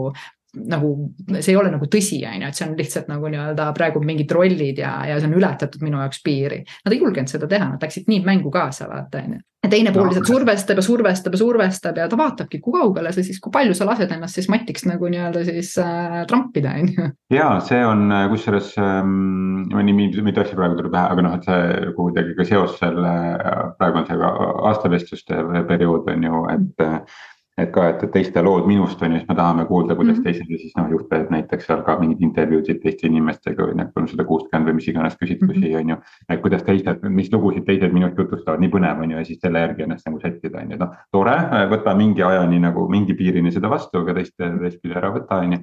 nagu 0.52 0.90
see 1.38 1.54
ei 1.54 1.60
ole 1.60 1.72
nagu 1.72 1.88
tõsi, 1.92 2.20
on 2.28 2.44
ju, 2.44 2.50
et 2.50 2.58
see 2.58 2.66
on 2.68 2.74
lihtsalt 2.80 3.08
nagu 3.12 3.30
nii-öelda 3.32 3.70
praegu 3.76 4.02
mingid 4.04 4.32
rollid 4.36 4.82
ja, 4.82 4.98
ja 5.08 5.20
see 5.20 5.30
on 5.30 5.38
ületatud 5.38 5.86
minu 5.86 6.02
jaoks 6.02 6.20
piiri. 6.26 6.60
Nad 6.84 6.96
ei 6.96 7.00
julgenud 7.00 7.32
seda 7.32 7.48
teha, 7.52 7.70
nad 7.72 7.86
läksid 7.86 8.12
nii 8.12 8.20
mängu 8.26 8.52
kaasa, 8.52 8.90
vaata 8.92 9.24
on 9.24 9.38
ju. 9.38 9.42
ja 9.62 9.70
teine 9.70 9.94
pool 9.96 10.10
lihtsalt 10.10 10.28
survestab 10.28 10.82
ja 10.82 10.84
survestab 10.84 11.38
ja 11.38 11.40
survestab 11.40 12.02
ja 12.02 12.10
ta 12.12 12.20
vaatabki, 12.20 12.60
kui 12.66 12.76
kaugele 12.76 13.14
sa 13.16 13.24
siis, 13.24 13.40
kui 13.40 13.54
palju 13.54 13.78
sa 13.78 13.88
lased 13.88 14.12
ennast 14.12 14.40
siis 14.40 14.50
matiks 14.52 14.88
nagu 14.90 15.12
nii-öelda 15.14 15.46
siis 15.48 15.72
äh, 15.80 16.22
trampida, 16.28 16.76
on 16.82 16.92
ju. 16.92 17.10
ja 17.38 17.50
see 17.64 17.80
on 17.86 18.08
äh, 18.12 18.28
kusjuures 18.34 18.74
ähm,, 18.82 19.68
nii 19.72 19.96
mitu 20.26 20.44
asja 20.44 20.58
praegu 20.58 20.82
tuleb 20.82 20.92
pähe, 20.98 21.16
aga 21.16 21.28
noh, 21.28 21.38
et 21.38 21.48
see 21.48 21.92
kuidagi 21.96 22.36
ka 22.40 22.48
seos 22.50 22.80
selle, 22.82 23.18
äh, 23.38 23.68
praegu 23.80 24.02
on 24.02 24.10
see 24.10 24.20
ka 24.24 24.34
aastavestluste 24.72 25.44
periood 25.70 26.10
on 26.12 26.32
ju, 26.32 26.48
et 26.58 26.90
mm 26.90 27.30
et 27.58 27.72
ka, 27.76 27.88
et 27.92 28.04
teiste 28.14 28.42
lood 28.44 28.68
minust 28.70 29.02
on 29.04 29.12
ju, 29.12 29.20
siis 29.20 29.30
me 29.30 29.36
tahame 29.36 29.66
kuulda, 29.66 29.96
kuidas 29.96 30.18
mm 30.18 30.24
-hmm. 30.24 30.24
teised 30.24 30.62
siis 30.62 30.76
noh, 30.78 30.90
juhtpead 30.92 31.32
näiteks 31.34 31.68
seal 31.68 31.82
ka 31.88 31.98
mingeid 32.00 32.22
intervjuusid 32.28 32.80
teiste 32.84 33.08
inimestega 33.08 33.68
või 33.68 33.76
need 33.80 33.92
kolmsada 33.96 34.24
kuuskümmend 34.24 34.70
või 34.70 34.78
mis 34.80 34.88
iganes 34.88 35.18
küsitlusi 35.24 35.60
mm 35.60 35.66
-hmm. 35.66 35.80
on 35.80 35.90
ju. 35.90 35.98
et 36.30 36.42
kuidas 36.42 36.64
teised, 36.64 37.04
mis 37.10 37.32
lugusid 37.34 37.66
teised 37.66 37.94
minust 37.94 38.18
jutustavad, 38.18 38.60
nii 38.60 38.70
põnev 38.70 39.04
on 39.04 39.12
ju 39.12 39.18
ja 39.18 39.26
siis 39.26 39.40
selle 39.42 39.60
järgi 39.60 39.84
ennast 39.84 40.08
nagu 40.08 40.20
sättida 40.20 40.62
on 40.62 40.72
ju, 40.72 40.78
noh. 40.78 40.96
tore, 41.12 41.38
võta 41.76 41.96
mingi 41.96 42.24
ajani 42.24 42.60
nagu 42.60 42.88
mingi 42.90 43.14
piirini 43.14 43.52
seda 43.52 43.70
vastu, 43.70 43.98
aga 43.98 44.14
teiste 44.14 44.52
teistpidi 44.62 44.96
ära 44.96 45.12
võta 45.12 45.44
on 45.44 45.54
ju 45.54 45.60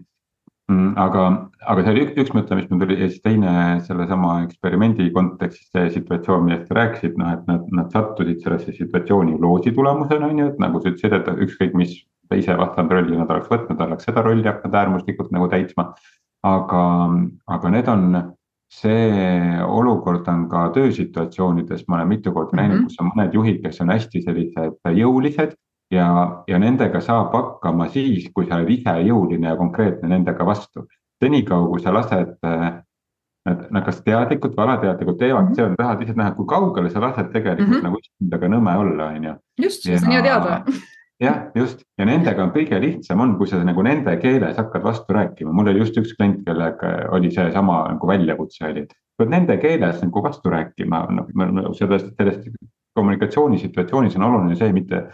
aga, 0.69 1.25
aga 1.65 1.85
see 1.85 1.95
oli 1.95 2.05
üks, 2.21 2.33
mõte, 2.37 2.57
mis 2.59 2.69
mul 2.69 2.83
tuli 2.83 2.99
ja 3.01 3.09
siis 3.09 3.23
teine 3.25 3.53
sellesama 3.87 4.35
eksperimendi 4.45 5.09
kontekstis 5.15 5.71
see 5.73 5.89
situatsioon, 5.95 6.45
millest 6.45 6.69
sa 6.69 6.79
rääkisid, 6.81 7.17
noh, 7.21 7.33
et 7.33 7.49
nad, 7.49 7.67
nad 7.73 7.93
sattusid 7.95 8.45
sellesse 8.45 8.75
situatsiooni 8.77 9.39
loosi 9.41 9.73
tulemusena, 9.77 10.29
on 10.29 10.43
ju, 10.43 10.49
et 10.53 10.63
nagu 10.63 10.83
sa 10.83 10.93
ütlesid, 10.93 11.17
et 11.17 11.45
ükskõik 11.49 11.77
mis 11.79 11.95
teise 12.29 12.57
vastanud 12.61 12.93
rolli 12.93 13.17
nad 13.17 13.31
oleks 13.33 13.49
võtnud, 13.49 13.81
oleks 13.81 14.09
seda 14.09 14.25
rolli 14.25 14.45
hakanud 14.49 14.77
äärmuslikult 14.83 15.33
nagu 15.35 15.49
täitma. 15.53 15.93
aga, 16.47 16.83
aga 17.51 17.71
need 17.75 17.89
on 17.91 18.03
see 18.71 19.09
olukord 19.65 20.29
on 20.29 20.45
ka 20.49 20.69
töösituatsioonides, 20.77 21.87
ma 21.89 21.97
olen 21.97 22.13
mitu 22.13 22.33
korda 22.33 22.61
näinud 22.61 22.77
mm, 22.77 22.85
-hmm. 22.85 22.93
kus 22.93 23.01
on 23.01 23.11
mõned 23.15 23.35
juhid, 23.35 23.63
kes 23.65 23.81
on 23.81 23.91
hästi 23.91 24.23
sellised 24.23 24.93
jõulised 25.01 25.57
ja, 25.91 26.09
ja 26.49 26.59
nendega 26.59 27.01
saab 27.01 27.33
hakkama 27.35 27.89
siis, 27.93 28.29
kui 28.35 28.47
sa 28.49 28.59
oled 28.59 28.71
ise 28.73 28.95
jõuline 29.07 29.53
ja 29.53 29.57
konkreetne 29.57 30.09
nendega 30.09 30.47
vastu. 30.47 30.87
senikaua, 31.19 31.67
kui 31.69 31.81
sa 31.83 31.91
lased 31.91 32.37
nad, 33.49 33.65
nad 33.75 33.87
kas 33.87 34.03
teadlikult 34.05 34.55
või 34.55 34.65
alateadlikult 34.67 35.19
teevad 35.19 35.43
mm, 35.43 35.49
-hmm. 35.49 35.57
seda, 35.57 35.81
tahavad 35.81 36.05
lihtsalt 36.05 36.21
näha, 36.21 36.35
kui 36.37 36.47
kaugele 36.53 36.93
sa 36.93 37.03
lased 37.03 37.33
tegelikult 37.33 37.69
mm 37.69 37.75
-hmm. 37.75 37.89
nagu 37.89 37.99
iseendaga 38.03 38.53
nõme 38.55 38.77
olla, 38.85 39.09
on 39.17 39.25
ju. 39.25 39.35
just, 39.65 39.83
see 39.83 39.99
on 39.99 40.13
hea 40.13 40.23
teada 40.23 40.63
jah, 41.27 41.39
just 41.55 41.83
ja 41.99 42.07
nendega 42.07 42.45
on 42.45 42.55
kõige 42.55 42.81
lihtsam 42.81 43.21
on, 43.21 43.37
kui 43.39 43.51
sa 43.51 43.63
nagu 43.65 43.83
nende 43.83 44.17
keeles 44.23 44.57
hakkad 44.57 44.83
vastu 44.83 45.17
rääkima, 45.17 45.53
mul 45.53 45.73
oli 45.73 45.85
just 45.85 45.99
üks 45.99 46.15
klient, 46.19 46.45
kellega 46.47 46.95
oli 47.11 47.31
seesama 47.35 47.81
nagu 47.93 48.11
väljakutse 48.13 48.67
oli, 48.71 48.87
pead 49.19 49.35
nende 49.35 49.57
keeles 49.59 50.03
nagu 50.03 50.23
vastu 50.23 50.51
rääkima, 50.55 51.07
noh 51.11 51.73
sellest, 51.75 52.15
sellest 52.21 52.51
kommunikatsioonisituatsioonis 52.99 54.19
on 54.19 54.29
oluline 54.29 54.59
see, 54.59 54.73
mitte, 54.75 55.05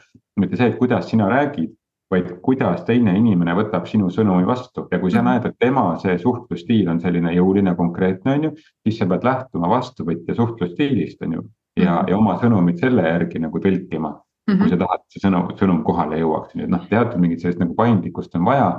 mitte 0.40 0.58
see, 0.60 0.72
et 0.72 0.78
kuidas 0.80 1.10
sina 1.10 1.28
räägid, 1.30 1.72
vaid 2.14 2.34
kuidas 2.44 2.84
teine 2.88 3.14
inimene 3.18 3.54
võtab 3.56 3.86
sinu 3.90 4.10
sõnumi 4.12 4.46
vastu 4.46 4.86
ja 4.90 5.00
kui 5.02 5.12
sa 5.12 5.22
mhm. 5.22 5.28
näed, 5.30 5.48
et 5.48 5.58
tema 5.60 5.86
see 6.02 6.16
suhtlusstiil 6.20 6.90
on 6.92 7.00
selline 7.02 7.32
jõuline, 7.34 7.74
konkreetne, 7.78 8.38
on 8.38 8.48
ju, 8.48 8.52
siis 8.86 9.00
sa 9.00 9.08
pead 9.10 9.24
lähtuma 9.26 9.70
vastuvõtja 9.72 10.36
suhtlusstiilist, 10.38 11.22
on 11.26 11.38
ju. 11.38 11.46
ja, 11.80 12.00
mhm. 12.00 12.12
ja 12.12 12.18
oma 12.20 12.38
sõnumit 12.42 12.82
selle 12.82 13.06
järgi 13.08 13.42
nagu 13.42 13.60
tõlkima 13.60 14.12
mm, 14.46 14.54
-hmm. 14.54 14.58
kui 14.60 14.70
sa 14.70 14.80
tahad, 14.80 15.04
et 15.04 15.16
see 15.16 15.24
sõnum, 15.24 15.46
sõnum 15.60 15.84
kohale 15.86 16.18
jõuaks, 16.20 16.54
nii 16.54 16.66
et 16.66 16.74
noh, 16.74 16.84
teatud 16.90 17.20
mingit 17.20 17.42
sellist 17.42 17.62
nagu 17.62 17.76
paindlikkust 17.78 18.36
on 18.36 18.44
vaja. 18.50 18.74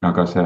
aga 0.00 0.22
see, 0.24 0.44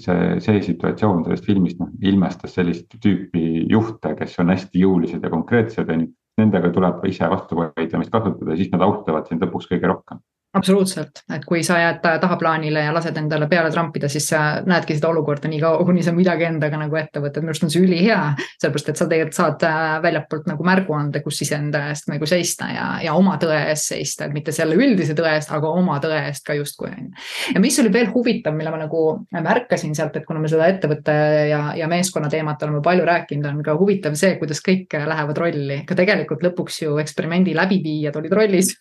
see, 0.00 0.20
see 0.40 0.60
situatsioon 0.64 1.26
sellest 1.26 1.44
filmist 1.44 1.76
noh 1.76 1.90
ilmestas 2.00 2.54
sellist 2.56 2.94
tüüpi 3.04 3.66
juhte, 3.68 4.14
kes 4.16 4.38
on 4.40 4.48
hästi 4.48 4.80
jõulised 4.80 5.20
ja 5.20 5.30
konkreetsed, 5.30 5.90
on 5.92 6.06
ju. 6.06 6.08
Nendega 6.40 6.70
tuleb 6.72 7.02
ise 7.10 7.28
vastuvaidlemist 7.28 8.12
kasutada, 8.12 8.56
siis 8.56 8.70
nad 8.72 8.84
austavad 8.86 9.28
sind 9.28 9.44
lõpuks 9.44 9.68
kõige 9.68 9.90
rohkem 9.90 10.22
absoluutselt, 10.52 11.22
et 11.32 11.44
kui 11.48 11.62
sa 11.64 11.78
jääd 11.80 12.00
tahaplaanile 12.20 12.84
ja 12.84 12.92
lased 12.92 13.16
endale 13.16 13.46
peale 13.48 13.70
trampida, 13.72 14.08
siis 14.12 14.26
sa 14.28 14.40
näedki 14.68 14.98
seda 14.98 15.08
olukorda 15.08 15.48
nii 15.48 15.60
kaua, 15.62 15.84
kuni 15.88 16.04
sa 16.04 16.12
midagi 16.12 16.44
endaga 16.44 16.80
nagu 16.80 16.98
ette 17.00 17.22
võtad, 17.24 17.40
minu 17.40 17.54
arust 17.54 17.64
on 17.64 17.72
see 17.72 17.84
ülihea. 17.86 18.18
sellepärast, 18.60 18.90
et 18.92 19.00
sa 19.00 19.06
tegelikult 19.08 19.38
saad 19.38 19.64
äh, 19.68 19.94
väljapoolt 20.04 20.50
nagu 20.50 20.66
märguande, 20.68 21.22
kus 21.24 21.40
iseenda 21.46 21.86
eest 21.92 22.10
nagu 22.12 22.28
seista 22.28 22.68
ja, 22.72 22.86
ja 23.06 23.16
oma 23.16 23.38
tõe 23.40 23.56
eest 23.72 23.94
seista, 23.94 24.28
et 24.28 24.36
mitte 24.36 24.52
selle 24.52 24.76
üldise 24.76 25.16
tõe 25.16 25.32
eest, 25.38 25.52
aga 25.56 25.72
oma 25.72 25.96
tõe 26.04 26.20
eest 26.28 26.44
ka 26.46 26.56
justkui 26.58 26.90
on 26.90 27.08
ju. 27.08 27.24
ja 27.56 27.64
mis 27.64 27.80
oli 27.80 27.94
veel 27.96 28.12
huvitav, 28.12 28.56
mille 28.56 28.74
ma 28.74 28.84
nagu 28.84 29.02
märkasin 29.32 29.96
sealt, 29.96 30.20
et 30.20 30.28
kuna 30.28 30.42
me 30.42 30.52
seda 30.52 30.68
ettevõtte 30.68 31.16
ja, 31.48 31.64
ja 31.80 31.88
meeskonna 31.88 32.28
teemat 32.32 32.62
oleme 32.68 32.84
palju 32.84 33.08
rääkinud, 33.08 33.48
on 33.48 33.64
ka 33.64 33.78
huvitav 33.80 34.20
see, 34.20 34.36
kuidas 34.40 34.60
kõik 34.64 34.92
lähevad 34.92 35.44
rolli, 35.46 35.82
ka 35.88 35.96
tegelikult 35.96 36.44
lõpuks 36.44 36.82
ju 36.84 37.00
eksperimendi 37.00 37.56
läbiviijad 37.56 38.20
olid 38.20 38.36
rollis 38.36 38.74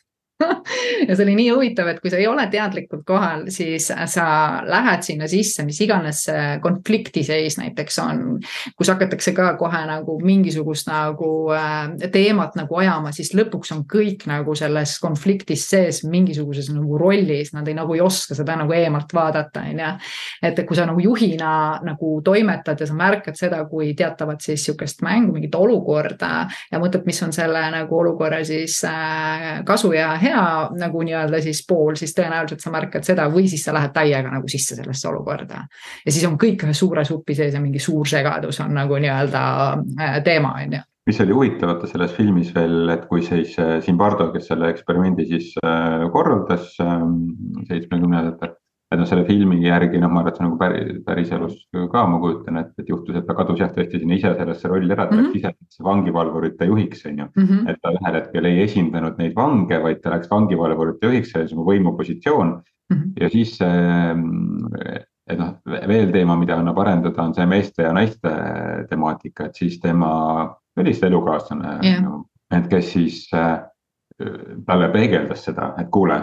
ja 1.07 1.15
see 1.15 1.25
oli 1.25 1.35
nii 1.37 1.49
huvitav, 1.51 1.89
et 1.91 2.01
kui 2.01 2.11
sa 2.11 2.19
ei 2.19 2.27
ole 2.29 2.45
teadlikult 2.51 3.03
kohal, 3.07 3.45
siis 3.53 3.89
sa 3.89 4.25
lähed 4.67 5.05
sinna 5.05 5.29
sisse, 5.31 5.65
mis 5.67 5.79
iganes 5.83 6.25
see 6.27 6.57
konfliktiseis 6.63 7.57
näiteks 7.59 7.99
on, 8.03 8.23
kus 8.77 8.91
hakatakse 8.91 9.33
ka 9.37 9.53
kohe 9.59 9.81
nagu 9.87 10.17
mingisugust 10.23 10.89
nagu 10.89 11.31
äh, 11.55 12.09
teemat 12.13 12.57
nagu 12.59 12.79
ajama, 12.81 13.13
siis 13.15 13.33
lõpuks 13.37 13.73
on 13.75 13.83
kõik 13.89 14.25
nagu 14.29 14.55
selles 14.57 14.97
konfliktis 15.01 15.67
sees 15.71 16.03
mingisuguses 16.07 16.71
nagu 16.73 16.99
rollis, 17.01 17.53
nad 17.55 17.67
ei 17.67 17.77
nagu 17.77 17.95
ei 17.97 18.03
oska 18.03 18.37
seda 18.37 18.57
nagu 18.59 18.75
eemalt 18.75 19.13
vaadata, 19.15 19.65
on 19.71 19.83
ju. 19.83 19.91
et 20.51 20.63
kui 20.67 20.77
sa 20.77 20.87
nagu 20.89 21.01
juhina 21.03 21.51
nagu 21.85 22.13
toimetad 22.25 22.81
ja 22.81 22.89
sa 22.89 22.97
märkad 22.97 23.37
seda, 23.39 23.63
kui 23.69 23.93
teatavat 23.97 24.41
siis 24.45 24.65
sihukest 24.65 25.03
mängu, 25.05 25.35
mingit 25.35 25.55
olukorda 25.55 26.31
ja 26.71 26.79
mõtled, 26.81 27.05
mis 27.07 27.21
on 27.25 27.33
selle 27.35 27.63
nagu 27.73 27.97
olukorra 28.01 28.41
siis 28.47 28.81
äh, 28.87 29.61
kasu 29.67 29.93
ja 29.95 30.13
hea 30.21 30.30
hea 30.31 30.43
nagu 30.79 31.03
nii-öelda 31.07 31.41
siis 31.43 31.63
pool, 31.67 31.95
siis 31.99 32.15
tõenäoliselt 32.17 32.63
sa 32.63 32.73
märkad 32.73 33.07
seda 33.07 33.27
või 33.31 33.47
siis 33.51 33.65
sa 33.67 33.75
lähed 33.75 33.93
täiega 33.95 34.31
nagu 34.31 34.47
sisse 34.51 34.77
sellesse 34.79 35.09
olukorda. 35.11 35.65
ja 36.05 36.11
siis 36.11 36.25
on 36.27 36.37
kõik 36.41 36.63
ühe 36.65 36.77
suure 36.77 37.05
supi 37.05 37.35
sees 37.35 37.53
ja 37.53 37.61
mingi 37.63 37.79
suur 37.83 38.07
segadus 38.07 38.61
on 38.63 38.73
nagu 38.77 38.97
nii-öelda 39.01 39.43
äh, 39.99 40.17
teema, 40.23 40.55
on 40.61 40.79
ju 40.79 40.87
mis 41.09 41.19
oli 41.23 41.33
huvitav 41.33 41.71
vaata 41.71 41.87
selles 41.89 42.11
filmis 42.13 42.51
veel, 42.55 42.89
et 42.93 43.07
kui 43.09 43.23
siis 43.25 43.55
Zimbardo, 43.85 44.29
kes 44.31 44.51
selle 44.51 44.69
eksperimendi 44.69 45.25
siis 45.31 45.53
äh, 45.65 46.05
korraldas 46.13 46.75
ähm, 46.83 47.15
seitsmekümnendatel 47.67 48.53
et 48.91 48.99
noh, 48.99 49.07
selle 49.07 49.23
filmi 49.27 49.61
järgi 49.63 49.99
noh, 50.01 50.11
ma 50.11 50.19
arvan, 50.19 50.33
et 50.33 50.39
see 50.39 50.45
nagu 50.45 50.57
päris, 50.59 50.89
päriselus 51.05 51.53
ka 51.93 52.01
ma 52.11 52.17
kujutan 52.19 52.59
ette, 52.59 52.83
et 52.83 52.89
juhtus, 52.91 53.15
et 53.15 53.27
ta 53.27 53.35
kadus 53.37 53.61
jah 53.61 53.71
tõesti 53.75 54.01
sinna 54.01 54.17
ise 54.17 54.33
sellesse 54.35 54.71
rolli 54.71 54.91
ära, 54.91 55.05
ta 55.07 55.15
läks 55.15 55.29
mm 55.29 55.37
-hmm. 55.37 55.69
ise 55.71 55.83
vangivalvurite 55.87 56.67
juhiks, 56.67 57.05
on 57.05 57.21
ju 57.23 57.25
mm. 57.25 57.45
-hmm. 57.45 57.69
et 57.69 57.79
ta 57.81 57.93
ühel 57.95 58.17
hetkel 58.19 58.45
ei 58.45 58.61
esindanud 58.65 59.17
neid 59.17 59.35
vange, 59.35 59.79
vaid 59.83 60.01
ta 60.01 60.11
läks 60.15 60.31
vangivalvurite 60.31 61.07
juhiks, 61.07 61.31
see 61.31 61.41
oli 61.41 61.55
nagu 61.55 61.69
võimupositsioon 61.71 62.51
mm. 62.51 62.97
-hmm. 62.97 63.13
ja 63.21 63.29
siis 63.29 63.59
et 65.31 65.39
noh, 65.39 65.53
veel 65.87 66.11
teema, 66.11 66.35
mida 66.35 66.57
annab 66.59 66.79
arendada, 66.83 67.23
on 67.23 67.33
see 67.33 67.45
meeste 67.45 67.83
ja 67.83 67.93
naiste 67.93 68.31
temaatika, 68.89 69.45
et 69.45 69.55
siis 69.55 69.79
tema 69.79 70.11
välist 70.77 71.03
elukaaslane 71.03 71.79
yeah., 71.83 72.21
et 72.51 72.67
kes 72.67 72.91
siis 72.91 73.29
äh, 73.33 73.61
talle 74.67 74.89
peegeldas 74.93 75.45
seda, 75.47 75.71
et 75.81 75.89
kuule, 75.93 76.17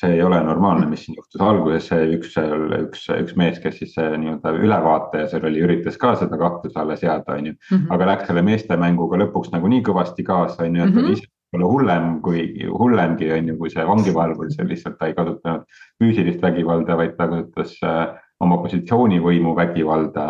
see 0.00 0.14
ei 0.16 0.22
ole 0.22 0.40
normaalne, 0.44 0.86
mis 0.90 1.04
siin 1.06 1.18
juhtus 1.18 1.42
alguses, 1.44 1.88
see 1.90 2.06
üks, 2.16 2.36
üks, 2.80 3.04
üks 3.16 3.36
mees, 3.40 3.58
kes 3.62 3.80
siis 3.82 3.96
nii-öelda 3.98 4.54
ülevaataja 4.58 5.28
seal 5.32 5.48
oli, 5.50 5.62
üritas 5.66 5.98
ka 6.00 6.14
seda 6.20 6.38
kahtluse 6.40 6.80
alla 6.80 6.96
seada, 7.00 7.36
on 7.36 7.52
ju. 7.52 7.58
Mhm. 7.70 7.90
aga 7.96 8.08
läks 8.14 8.30
selle 8.30 8.46
meeste 8.46 8.76
mänguga 8.80 9.20
lõpuks 9.24 9.52
nagu 9.54 9.70
nii 9.70 9.84
kõvasti 9.86 10.26
kaasa, 10.26 10.64
on 10.66 10.80
ju, 10.80 10.88
et 10.88 10.96
oli 10.96 11.06
mhm. 11.06 11.18
ise 11.18 11.30
võib-olla 11.50 11.70
hullem 11.72 12.10
kui, 12.22 12.42
hullemgi 12.70 13.30
on 13.34 13.48
ju, 13.50 13.56
kui 13.58 13.70
see 13.72 13.86
vangivalvur, 13.86 14.50
see 14.54 14.66
lihtsalt 14.68 14.98
ta 15.00 15.08
ei 15.10 15.16
kasutanud 15.16 15.64
füüsilist 15.98 16.42
vägivalda, 16.42 16.96
vaid 17.00 17.16
ta 17.18 17.26
kasutas 17.30 17.74
äh, 17.86 18.04
oma 18.40 18.60
positsioonivõimu 18.62 19.56
vägivalda 19.58 20.26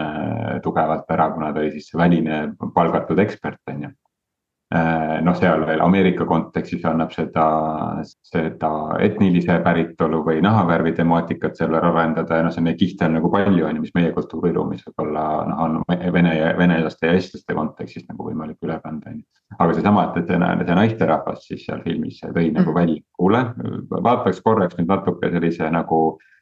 äh, 0.00 0.56
tugevalt 0.66 1.14
ära, 1.14 1.30
kuna 1.34 1.52
ta 1.52 1.62
oli 1.62 1.76
siis 1.76 1.94
väline 1.94 2.42
palgatud 2.74 3.22
ekspert, 3.22 3.62
on 3.70 3.86
ju 3.86 3.92
Äh, 3.94 4.05
noh, 5.26 5.36
seal 5.38 5.64
veel 5.68 5.82
Ameerika 5.84 6.26
kontekstis 6.28 6.84
annab 6.88 7.12
seda, 7.14 7.46
seda 8.26 8.70
etnilise 9.04 9.58
päritolu 9.64 10.22
või 10.26 10.42
nahavärvi 10.44 10.92
temaatikat 10.98 11.58
seal 11.58 11.76
arendada 11.78 12.40
ja 12.40 12.46
noh, 12.46 12.60
neid 12.66 12.78
kihte 12.80 13.08
on 13.08 13.18
nagu 13.18 13.30
palju, 13.32 13.66
on 13.66 13.78
ju, 13.78 13.86
mis 13.86 13.96
meie 13.96 14.12
kultuuriruumis 14.16 14.86
võib-olla 14.88 15.26
noh, 15.50 15.64
on 15.66 15.80
vene 16.12 16.36
ja 16.38 16.52
venelaste 16.58 17.10
ja 17.10 17.16
eestlaste 17.18 17.56
kontekstis 17.56 18.06
nagu 18.08 18.30
võimalik 18.30 18.62
üle 18.66 18.78
kanda, 18.84 19.12
on 19.12 19.20
ju. 19.22 19.35
Aga 19.58 19.74
seesama, 19.74 20.08
et, 20.08 20.22
et 20.22 20.30
see, 20.32 20.54
see 20.68 20.78
naisterahvas 20.78 21.44
siis 21.46 21.66
seal 21.66 21.82
filmis 21.84 22.22
tõi 22.22 22.48
nagu 22.50 22.70
mm. 22.72 22.76
välja, 22.76 23.02
kuule, 23.18 23.42
vaataks 24.08 24.40
korraks 24.44 24.78
nüüd 24.78 24.90
natuke 24.90 25.30
sellise 25.32 25.68
nagu 25.70 26.00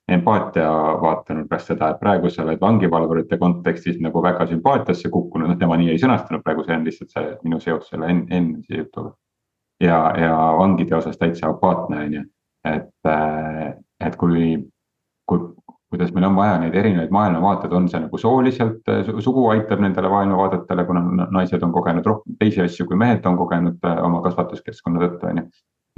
empaatia 0.09 0.69
vaatenurgast 1.01 1.73
seda, 1.73 1.91
et 1.93 2.01
praegu 2.01 2.31
sa 2.31 2.43
oled 2.45 2.61
vangivalvurite 2.61 3.39
kontekstis 3.41 4.01
nagu 4.05 4.23
väga 4.25 4.47
sümpaatiasse 4.51 5.09
kukkunud, 5.13 5.49
noh 5.49 5.61
tema 5.61 5.79
nii 5.81 5.95
ei 5.95 6.01
sõnastanud, 6.01 6.45
praegu 6.45 6.65
see 6.67 6.77
on 6.77 6.85
lihtsalt 6.89 7.15
see 7.15 7.31
minu 7.47 7.61
seos 7.61 7.89
selle 7.89 8.11
enne 8.13 8.41
jutuga. 8.69 9.15
ja, 9.81 9.99
ja 10.21 10.35
vangide 10.59 10.97
osas 10.97 11.17
täitsa 11.21 11.51
apaatne 11.51 12.03
on 12.05 12.15
ju, 12.19 12.25
et, 12.69 13.11
et 14.05 14.17
kui, 14.21 14.53
kui, 15.29 15.41
kuidas 15.95 16.11
meil 16.15 16.27
on 16.27 16.35
vaja 16.37 16.57
neid 16.59 16.75
erinevaid 16.75 17.13
maailmavaateid, 17.15 17.75
on 17.79 17.87
see 17.91 18.01
nagu 18.03 18.19
sooliselt, 18.19 18.91
sugu 19.23 19.47
aitab 19.53 19.83
nendele 19.85 20.11
maailmavaadetele, 20.11 20.85
kuna 20.89 21.29
naised 21.37 21.63
on 21.63 21.73
kogenud 21.75 22.11
rohkem 22.11 22.37
teisi 22.41 22.65
asju, 22.65 22.89
kui 22.91 22.99
mehed 22.99 23.27
on 23.31 23.39
kogenud 23.39 23.89
oma 24.03 24.21
kasvatuskeskkonna 24.27 25.03
tõttu, 25.05 25.31
on 25.31 25.43
ju. 25.43 25.47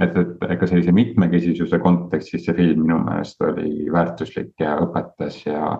et, 0.05 0.17
et 0.21 0.49
ega 0.53 0.69
sellise 0.69 0.93
mitmekesisuse 0.93 1.79
kontekstis 1.81 2.45
see 2.45 2.57
film 2.57 2.83
minu 2.85 3.01
meelest 3.07 3.41
oli 3.41 3.87
väärtuslik 3.93 4.53
ja 4.61 4.75
õpetas 4.85 5.39
ja, 5.47 5.71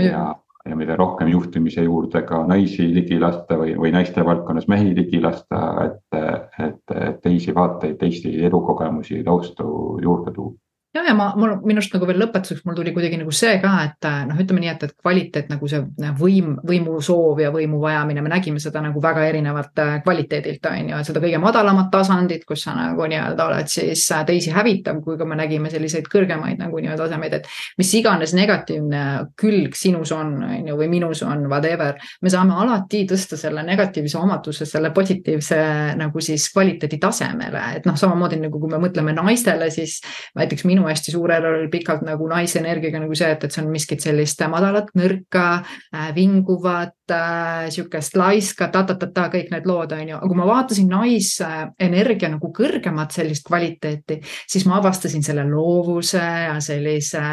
ja, 0.00 0.22
ja 0.64 0.78
mida 0.78 0.96
rohkem 0.96 1.28
juhtimise 1.34 1.84
juurde 1.84 2.22
ka 2.28 2.40
naisi 2.48 2.88
ligi 2.94 3.20
lasta 3.20 3.58
või, 3.60 3.74
või 3.76 3.92
naiste 3.92 4.24
valdkonnas 4.24 4.70
mehi 4.72 4.94
ligi 4.96 5.20
lasta, 5.20 5.60
et, 5.84 6.22
et, 6.64 6.96
et 6.96 7.20
teisi 7.26 7.52
vaateid, 7.54 8.00
teisi 8.00 8.32
elukogemusi, 8.48 9.20
taustu 9.28 9.68
juurde 10.02 10.32
tuua 10.32 10.56
ja, 10.94 11.02
ja 11.04 11.14
ma, 11.14 11.28
mul 11.36 11.58
minu 11.66 11.82
arust 11.82 11.92
nagu 11.92 12.06
veel 12.08 12.20
lõpetuseks 12.22 12.64
mul 12.64 12.76
tuli 12.78 12.92
kuidagi 12.96 13.18
nagu 13.20 13.32
see 13.34 13.58
ka, 13.60 13.72
et 13.84 14.06
noh, 14.28 14.38
ütleme 14.40 14.62
nii, 14.62 14.70
et, 14.72 14.84
et 14.88 14.94
kvaliteet 14.96 15.50
nagu 15.52 15.68
see 15.68 15.82
võim, 16.16 16.54
võimusoov 16.66 17.42
ja 17.42 17.50
võimu 17.52 17.80
vajamine, 17.82 18.22
me 18.24 18.32
nägime 18.32 18.62
seda 18.62 18.80
nagu 18.84 19.02
väga 19.04 19.26
erinevalt 19.28 19.82
äh, 19.84 19.98
kvaliteedilt 20.04 20.64
on 20.70 20.92
ju, 20.92 21.00
et 21.00 21.10
seda 21.10 21.22
kõige 21.24 21.40
madalamat 21.42 21.90
tasandit, 21.92 22.46
kus 22.48 22.64
sa 22.64 22.74
nagu 22.76 23.08
nii-öelda 23.10 23.48
oled 23.50 23.72
siis 23.72 24.06
äh, 24.16 24.24
teisi 24.28 24.54
hävitav, 24.54 25.02
kui 25.04 25.18
ka 25.20 25.28
me 25.28 25.36
nägime 25.38 25.72
selliseid 25.72 26.08
kõrgemaid 26.08 26.62
nagu 26.62 26.80
nii-öelda 26.80 27.04
tasemeid, 27.04 27.36
et 27.36 27.52
mis 27.80 27.92
iganes 28.00 28.32
negatiivne 28.38 29.04
külg 29.38 29.76
sinus 29.76 30.14
on, 30.16 30.38
on 30.48 30.72
ju, 30.72 30.78
või 30.80 30.88
minus 30.96 31.22
on, 31.26 31.44
whatever, 31.52 32.00
me 32.24 32.32
saame 32.32 32.56
alati 32.64 33.04
tõsta 33.08 33.36
selle 33.40 33.66
negatiivse 33.66 34.16
omaduse 34.18 34.64
selle 34.68 34.94
positiivse 34.96 35.60
nagu 36.00 36.24
siis 36.24 36.48
kvaliteedi 36.54 36.96
tasemele, 37.02 37.68
et 37.76 37.86
noh, 37.88 38.00
samamoodi 38.00 38.40
nagu 38.40 38.60
kui 38.60 38.72
me 38.72 38.80
mõtleme 38.80 39.12
naistele, 39.16 39.68
siis 39.74 40.00
näiteks 40.38 40.64
mina 40.64 40.77
minu 40.78 40.88
hästi 40.88 41.12
suur 41.14 41.32
error 41.34 41.58
oli 41.58 41.68
pikalt 41.72 42.04
nagu 42.06 42.28
naisenergiaga 42.30 43.02
nagu 43.02 43.16
see, 43.18 43.30
et, 43.34 43.44
et 43.44 43.54
see 43.54 43.64
on 43.64 43.70
miskit 43.72 44.04
sellist 44.04 44.40
madalat, 44.48 44.90
nõrka 44.98 45.44
äh,, 45.58 46.10
vinguvat 46.14 47.12
äh,, 47.12 47.66
sihukest 47.74 48.16
laiska 48.18 48.68
ta,, 48.72 48.84
ta-ta-ta-ta, 48.86 49.28
kõik 49.32 49.50
need 49.52 49.66
lood 49.68 49.92
on 49.96 50.04
ju, 50.12 50.16
aga 50.16 50.30
kui 50.30 50.38
ma 50.38 50.46
vaatasin 50.48 50.88
naisenergia 50.92 52.30
nagu 52.32 52.50
kõrgemat 52.54 53.14
sellist 53.16 53.46
kvaliteeti, 53.48 54.20
siis 54.48 54.66
ma 54.68 54.78
avastasin 54.78 55.24
selle 55.26 55.44
loovuse 55.48 56.22
ja 56.22 56.56
sellise 56.64 57.24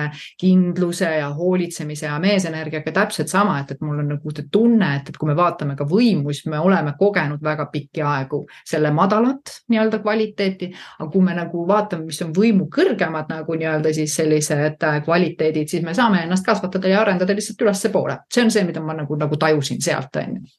kindluse 0.41 1.11
ja 1.19 1.29
hoolitsemise 1.35 2.09
ja 2.09 2.17
meesenergiaga 2.23 2.95
täpselt 2.95 3.31
sama, 3.31 3.59
et, 3.61 3.75
et 3.75 3.85
mul 3.85 4.01
on 4.03 4.11
nagu 4.15 4.35
see 4.35 4.49
tunne, 4.51 4.91
et, 4.99 5.11
et 5.11 5.19
kui 5.21 5.29
me 5.29 5.37
vaatame 5.37 5.77
ka 5.77 5.87
võimu, 5.89 6.33
siis 6.33 6.49
me 6.51 6.61
oleme 6.61 6.95
kogenud 6.99 7.43
väga 7.45 7.69
pikki 7.73 8.03
aegu 8.05 8.43
selle 8.65 8.91
madalat 8.95 9.53
nii-öelda 9.69 10.01
kvaliteeti, 10.03 10.71
aga 10.99 11.09
kui 11.11 11.23
me 11.25 11.35
nagu 11.37 11.65
vaatame, 11.67 12.09
mis 12.09 12.21
on 12.25 12.33
võimu 12.35 12.69
kõrgemad 12.73 13.29
nagu 13.35 13.57
nii-öelda 13.59 13.93
siis 13.93 14.15
sellised 14.15 14.83
äh, 14.83 14.99
kvaliteedid, 15.05 15.71
siis 15.71 15.83
me 15.85 15.93
saame 15.93 16.23
ennast 16.25 16.45
kasvatada 16.45 16.91
ja 16.91 17.01
arendada 17.01 17.35
lihtsalt 17.35 17.61
ülespoole. 17.61 18.19
see 18.33 18.43
on 18.43 18.51
see, 18.51 18.63
mida 18.67 18.81
ma 18.81 18.97
nagu, 18.97 19.15
nagu 19.19 19.37
tajusin 19.37 19.81
sealt, 19.81 20.15
on 20.21 20.39
ju 20.39 20.53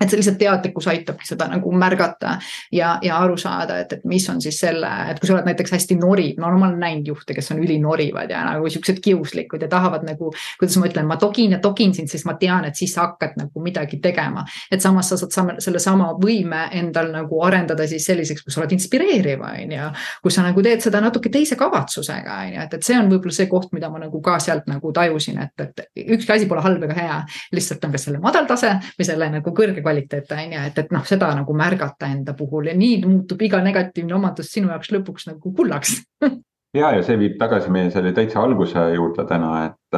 et 0.00 0.08
see 0.08 0.20
lihtsalt 0.20 0.38
teadlikkus 0.40 0.88
aitabki 0.90 1.28
seda 1.28 1.46
nagu 1.50 1.72
märgata 1.76 2.36
ja, 2.72 2.94
ja 3.02 3.18
aru 3.20 3.36
saada, 3.40 3.78
et, 3.82 3.92
et 3.98 4.04
mis 4.08 4.24
on 4.32 4.40
siis 4.42 4.58
selle, 4.60 4.88
et 5.10 5.20
kui 5.20 5.28
sa 5.28 5.36
oled 5.36 5.48
näiteks 5.48 5.74
hästi 5.76 5.98
noriv, 6.00 6.40
no 6.40 6.50
ma 6.56 6.68
olen 6.70 6.80
näinud 6.80 7.10
juhte, 7.12 7.34
kes 7.36 7.52
on 7.54 7.60
ülinorivad 7.62 8.32
ja 8.32 8.42
nagu 8.46 8.70
siuksed 8.72 9.00
kiuslikud 9.04 9.62
ja 9.62 9.68
tahavad 9.70 10.06
nagu, 10.08 10.32
kuidas 10.60 10.78
ma 10.80 10.88
ütlen, 10.88 11.08
ma 11.08 11.18
togin 11.20 11.56
ja 11.56 11.60
togin 11.62 11.94
sind, 11.96 12.10
sest 12.12 12.28
ma 12.28 12.36
tean, 12.40 12.64
et 12.68 12.78
siis 12.78 12.94
sa 12.96 13.08
hakkad 13.08 13.36
nagu 13.40 13.64
midagi 13.64 14.00
tegema. 14.02 14.44
et 14.70 14.80
samas 14.80 15.10
sa 15.10 15.18
saad 15.20 15.60
sellesama 15.60 16.14
võime 16.20 16.66
endal 16.76 17.10
nagu 17.12 17.42
arendada 17.44 17.86
siis 17.88 18.06
selliseks, 18.06 18.44
kus 18.44 18.54
sa 18.54 18.62
oled 18.62 18.72
inspireeriv, 18.76 19.44
on 19.44 19.76
ju. 19.76 19.90
kus 20.22 20.38
sa 20.38 20.46
nagu 20.46 20.62
teed 20.64 20.80
seda 20.84 21.00
natuke 21.04 21.32
teise 21.32 21.56
kavatsusega, 21.60 22.40
on 22.46 22.54
ju, 22.54 22.64
et, 22.64 22.78
et 22.78 22.88
see 22.88 22.98
on 22.98 23.10
võib-olla 23.12 23.36
see 23.36 23.48
koht, 23.50 23.72
mida 23.76 23.90
ma 23.92 24.00
nagu 24.00 24.22
ka 24.24 24.38
sealt 24.40 24.68
nagu 24.70 24.92
tajusin, 24.96 25.40
et, 25.44 25.66
et 25.66 26.08
ükski 26.16 26.36
asi 26.36 26.48
pole 26.48 26.64
halb 26.64 26.88
ega 26.88 26.96
hea. 26.96 27.20
lihtsalt 27.52 27.84
on 27.84 27.92
kas 27.92 28.08
selle 28.08 28.20
madal 28.22 28.48
tase 28.48 28.72
või 28.98 29.06
selle 29.06 29.30
nagu 29.32 29.54
kõrge 29.56 29.82
kvaliteet 29.90 30.30
on 30.36 30.54
ju, 30.54 30.62
et, 30.70 30.78
et 30.78 30.92
noh, 30.94 31.02
seda 31.06 31.32
nagu 31.34 31.56
märgata 31.56 32.10
enda 32.10 32.34
puhul 32.38 32.70
ja 32.70 32.76
nii 32.78 33.02
muutub 33.06 33.42
iga 33.42 33.60
negatiivne 33.64 34.14
omadus 34.14 34.52
sinu 34.54 34.70
jaoks 34.72 34.94
lõpuks 34.94 35.30
nagu 35.32 35.56
kullaks. 35.56 35.98
Ja, 36.70 36.92
ja 36.94 37.02
see 37.02 37.16
viib 37.18 37.32
tagasi 37.34 37.66
meie 37.74 37.88
selle 37.90 38.12
täitsa 38.14 38.44
alguse 38.46 38.78
juurde 38.94 39.24
täna, 39.26 39.64
et, 39.66 39.96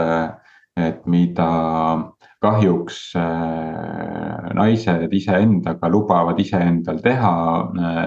et 0.81 1.03
mida 1.05 1.49
kahjuks 2.41 3.01
äh, 3.21 4.47
naised 4.57 5.13
iseendaga 5.13 5.91
lubavad 5.93 6.41
iseendal 6.41 7.03
teha 7.05 7.35
äh, 7.61 8.01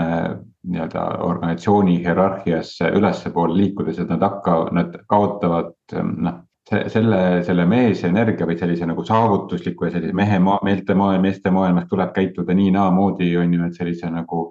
äh, 0.00 0.24
nii-öelda 0.72 1.04
organisatsiooni 1.28 1.98
hierarhiasse 2.00 2.88
ülespoole 2.96 3.60
liikudes, 3.60 4.00
et 4.00 4.08
nad 4.08 4.24
hakkavad, 4.24 4.72
nad 4.80 4.96
kaotavad 5.04 5.76
noh 6.00 6.40
selle, 6.68 7.20
selle 7.46 7.64
meesenergia 7.68 8.46
või 8.46 8.58
sellise 8.58 8.86
nagu 8.88 9.04
saavutusliku 9.04 9.88
ja 9.88 9.94
sellise 9.94 10.16
mehe 10.16 10.38
maa, 10.42 10.58
meelte 10.64 10.94
maailma, 10.94 11.22
meeste 11.24 11.52
maailmas 11.54 11.88
tuleb 11.90 12.12
käituda 12.16 12.54
nii 12.54 12.70
naamoodi, 12.74 13.30
on 13.40 13.54
ju, 13.54 13.66
et 13.68 13.78
sellise 13.78 14.10
nagu 14.12 14.42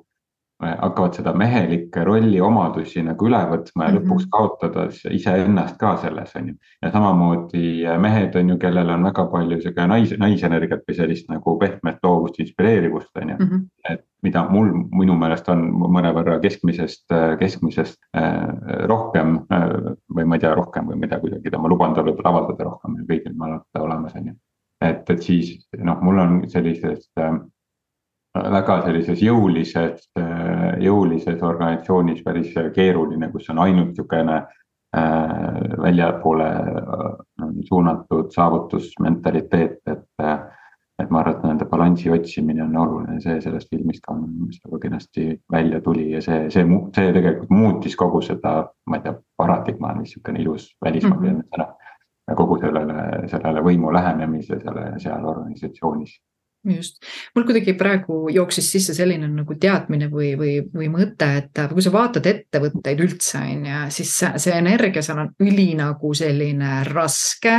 hakkavad 0.82 1.18
seda 1.18 1.34
mehelikke 1.38 2.04
rolli 2.08 2.42
omadusi 2.42 3.04
nagu 3.06 3.28
üle 3.30 3.40
võtma 3.52 3.88
ja 3.88 3.92
mm 3.92 3.98
-hmm. 3.98 4.04
lõpuks 4.08 4.28
kaotades 4.32 5.02
iseennast 5.12 5.78
ka 5.78 5.96
selles, 6.02 6.36
on 6.36 6.48
ju. 6.48 6.56
ja 6.82 6.92
samamoodi 6.92 7.86
äh, 7.86 8.00
mehed 8.00 8.36
on 8.36 8.50
ju, 8.50 8.58
kellel 8.58 8.90
on 8.90 9.04
väga 9.10 9.26
palju 9.32 9.62
sihuke 9.62 9.88
nais, 9.88 10.14
naisenergiat 10.18 10.84
või 10.90 10.96
sellist 10.96 11.30
nagu 11.30 11.58
pehmet 11.60 11.98
loovust, 12.04 12.40
inspireerivust, 12.40 13.12
on 13.22 13.30
ju. 13.30 13.36
-hmm. 13.36 13.66
et 13.90 14.06
mida 14.24 14.44
mul 14.50 14.72
minu 14.92 15.16
meelest 15.20 15.50
on 15.50 15.62
mõnevõrra 15.94 16.40
keskmisest, 16.44 17.06
keskmisest 17.40 18.00
äh, 18.18 18.48
rohkem 18.90 19.40
äh, 19.54 19.68
või 20.16 20.26
ma 20.26 20.36
ei 20.36 20.44
tea, 20.44 20.56
rohkem 20.58 20.90
või 20.90 20.98
ma 20.98 21.06
ei 21.06 21.10
tea, 21.10 21.20
kuidagi 21.20 21.58
ma 21.58 21.70
luban 21.72 21.94
tal 21.94 22.08
võib-olla 22.10 22.34
avaldada 22.34 22.70
rohkem 22.70 22.98
ja 22.98 23.06
kõigil 23.12 23.36
ma 23.38 23.52
olen 23.52 23.62
olemas, 23.88 24.16
on 24.16 24.32
ju. 24.32 24.34
et, 24.82 25.10
et 25.10 25.22
siis 25.22 25.54
noh, 25.78 26.02
mul 26.02 26.24
on 26.24 26.42
sellisest 26.50 27.12
äh, 27.22 27.38
väga 28.54 28.82
sellises 28.86 29.22
jõulises, 29.24 30.10
jõulises 30.84 31.42
organisatsioonis 31.44 32.24
päris 32.26 32.54
keeruline, 32.76 33.32
kus 33.32 33.50
on 33.54 33.60
ainult 33.66 33.94
niisugune 33.94 34.42
väljapoole 35.84 36.48
suunatud 37.68 38.32
saavutusmentaliteet, 38.34 39.82
et 39.86 40.28
et 40.98 41.12
ma 41.14 41.20
arvan, 41.22 41.36
et 41.36 41.44
nende 41.46 41.66
balansi 41.70 42.10
otsimine 42.10 42.64
on 42.64 42.78
oluline, 42.82 43.20
see 43.22 43.38
sellest 43.44 43.70
filmist 43.70 44.02
ka 44.06 44.16
väga 44.16 44.80
kenasti 44.82 45.28
välja 45.54 45.82
tuli 45.86 46.08
ja 46.16 46.22
see, 46.26 46.48
see, 46.54 46.64
see 46.96 47.12
tegelikult 47.14 47.52
muutis 47.54 47.96
kogu 48.00 48.22
seda, 48.26 48.54
ma 48.90 48.98
ei 48.98 49.04
tea, 49.06 49.14
paradigma 49.38 49.92
on 49.94 50.02
vist 50.02 50.18
niisugune 50.18 50.42
ilus 50.42 50.72
sõna 50.82 51.68
mm 51.68 51.76
-hmm.. 52.32 52.36
kogu 52.40 52.58
sellele, 52.64 53.28
sellele 53.28 53.64
võimu 53.70 53.94
lähenemisele 53.94 54.88
seal 55.04 55.26
organisatsioonis 55.26 56.18
just, 56.76 57.00
mul 57.36 57.46
kuidagi 57.48 57.76
praegu 57.80 58.26
jooksis 58.34 58.72
sisse 58.76 58.96
selline 58.98 59.30
nagu 59.32 59.58
teadmine 59.60 60.10
või, 60.12 60.34
või, 60.40 60.58
või 60.74 60.90
mõte, 60.94 61.30
et 61.42 61.64
kui 61.72 61.84
sa 61.86 61.94
vaatad 61.94 62.28
ettevõtteid 62.30 63.04
üldse 63.06 63.42
on 63.42 63.66
ju, 63.70 63.84
siis 64.00 64.14
see 64.44 64.58
energia 64.58 65.04
seal 65.06 65.24
on 65.24 65.32
üli 65.44 65.70
nagu 65.80 66.14
selline 66.18 66.82
raske, 66.90 67.58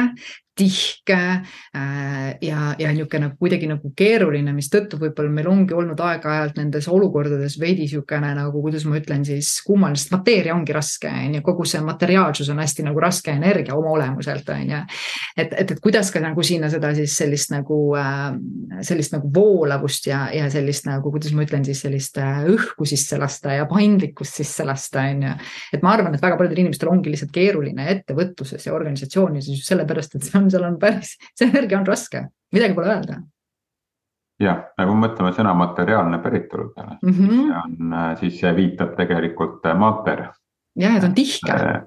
tihke 0.59 1.19
äh, 1.19 2.39
ja, 2.43 2.75
ja 2.79 2.93
niisugune 2.93 3.31
kuidagi 3.39 3.69
nagu 3.71 3.93
keeruline, 3.97 4.53
mistõttu 4.57 4.99
võib-olla 5.01 5.33
meil 5.33 5.49
ongi 5.51 5.77
olnud 5.77 6.01
aeg-ajalt 6.03 6.59
nendes 6.59 6.89
olukordades 6.91 7.59
veidi 7.61 7.87
niisugune 7.87 8.33
nagu, 8.37 8.63
kuidas 8.63 8.85
ma 8.89 8.99
ütlen 8.99 9.25
siis, 9.27 9.55
kummaline, 9.67 9.99
sest 10.01 10.13
mateeria 10.15 10.55
ongi 10.57 10.75
raske, 10.77 11.11
on 11.11 11.39
ju, 11.39 11.45
kogu 11.47 11.67
see 11.69 11.81
materiaalsus 11.85 12.51
on 12.53 12.63
hästi 12.63 12.87
nagu 12.89 13.03
raske 13.03 13.33
energia 13.33 13.77
oma 13.79 13.93
olemuselt, 13.95 14.49
on 14.55 14.75
ju. 14.75 14.81
et, 15.37 15.53
et, 15.53 15.73
et 15.77 15.83
kuidas 15.85 16.13
ka 16.15 16.23
nagu 16.23 16.45
sinna 16.47 16.71
seda 16.73 16.93
siis 16.99 17.17
sellist 17.19 17.53
nagu, 17.55 17.79
äh, 17.99 18.27
sellist 18.87 19.15
nagu 19.17 19.31
voolavust 19.35 20.11
ja, 20.11 20.27
ja 20.35 20.49
sellist 20.53 20.89
nagu, 20.89 21.13
kuidas 21.15 21.35
ma 21.37 21.47
ütlen 21.47 21.67
siis 21.67 21.83
sellist 21.87 22.19
äh, 22.23 22.43
õhku 22.53 22.89
sisse 22.89 23.19
lasta 23.21 23.57
ja 23.57 23.69
paindlikkust 23.71 24.43
sisse 24.43 24.67
lasta, 24.69 25.07
on 25.13 25.25
ju. 25.29 25.35
et 25.77 25.85
ma 25.87 25.95
arvan, 25.97 26.17
et 26.17 26.25
väga 26.25 26.39
paljudel 26.41 26.65
inimestel 26.65 26.93
ongi 26.93 27.13
lihtsalt 27.13 27.33
keeruline 27.35 27.89
ettevõtluses 27.95 28.67
ja 28.67 28.75
organisatsioonis 28.77 29.51
just 29.53 29.69
sellepärast, 29.71 30.19
et 30.19 30.29
see 30.29 30.39
on 30.41 30.48
seal 30.51 30.67
on 30.69 30.79
päris, 30.79 31.17
see 31.39 31.49
energia 31.49 31.81
on 31.81 31.87
raske, 31.87 32.25
midagi 32.55 32.75
pole 32.75 32.95
öelda. 32.95 33.21
jah, 34.41 34.61
nagu 34.79 34.95
mõtleme 34.95 35.33
sõna 35.35 35.55
materiaalne 35.59 36.21
päritolu 36.23 36.69
peale 36.75 36.99
mm, 37.03 37.13
-hmm. 37.13 37.31
siis 37.31 37.55
on, 37.63 37.95
siis 38.21 38.41
see 38.41 38.53
viitab 38.57 38.95
tegelikult 38.97 39.67
äh, 39.67 39.79
mater. 39.79 40.29
jah, 40.77 40.97
et 40.97 41.05
on 41.05 41.15
tihke. 41.15 41.53
Äh, 41.53 41.83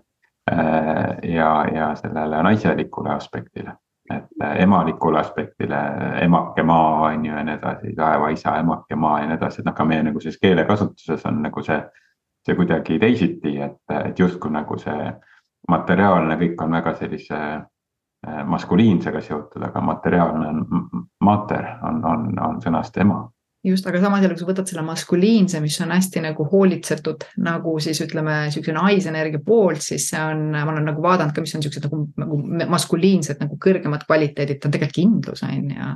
äh, 0.51 1.31
ja, 1.35 1.65
ja 1.73 1.95
sellele 1.95 2.43
naiselikule 2.43 3.09
aspektile, 3.13 3.75
et 4.13 4.27
emalikule 4.55 5.19
aspektile, 5.19 5.79
emake 6.21 6.63
maa 6.63 7.01
on 7.07 7.25
ju 7.25 7.33
ja 7.33 7.43
nii 7.43 7.55
edasi, 7.55 7.95
taevaisa, 7.95 8.57
emake 8.59 8.95
maa 8.95 9.19
ja 9.19 9.27
nii 9.27 9.37
edasi, 9.37 9.61
et 9.61 9.65
noh, 9.65 9.73
ka 9.73 9.85
meie 9.85 10.03
nagu 10.03 10.19
selles 10.19 10.39
keelekasutuses 10.41 11.25
on 11.25 11.41
nagu 11.41 11.63
see, 11.63 11.81
see 12.45 12.55
kuidagi 12.55 12.99
teisiti, 12.99 13.59
et, 13.61 13.79
et 14.05 14.19
justkui 14.19 14.51
nagu 14.51 14.77
see 14.77 15.13
materiaalne 15.69 16.35
kõik 16.35 16.63
on 16.63 16.71
väga 16.71 16.95
sellise 16.99 17.37
Äh, 17.37 17.61
maskuliinsega 18.45 19.21
seotud, 19.21 19.63
aga 19.65 19.81
materiaalne 19.81 20.47
on 20.47 21.05
mater 21.25 21.65
on, 21.81 22.03
on, 22.05 22.27
on 22.39 22.59
sõnast 22.61 22.97
ema 23.01 23.23
just, 23.63 23.87
aga 23.87 24.01
samas 24.01 24.23
jälle, 24.23 24.33
kui 24.33 24.41
sa 24.41 24.47
võtad 24.47 24.69
selle 24.69 24.81
maskuliinse, 24.85 25.59
mis 25.61 25.75
on 25.83 25.91
hästi 25.93 26.23
nagu 26.25 26.45
hoolitsetud 26.49 27.25
nagu 27.45 27.75
siis 27.83 27.99
ütleme, 28.01 28.37
niisuguse 28.47 28.73
naisenergia 28.73 29.41
poolt, 29.45 29.83
siis 29.85 30.07
see 30.09 30.21
on, 30.21 30.47
ma 30.55 30.65
olen 30.71 30.87
nagu 30.89 31.03
vaadanud 31.03 31.35
ka, 31.35 31.43
mis 31.43 31.53
on 31.53 31.61
niisugused 31.61 31.85
nagu, 31.85 31.99
nagu 32.23 32.39
maskuliinsed 32.71 33.41
nagu 33.43 33.57
kõrgemad 33.61 34.07
kvaliteedid, 34.07 34.57
ta 34.57 34.69
on 34.69 34.73
tegelikult 34.73 34.97
kindlus 34.97 35.43
on 35.45 35.69
ju. 35.75 35.89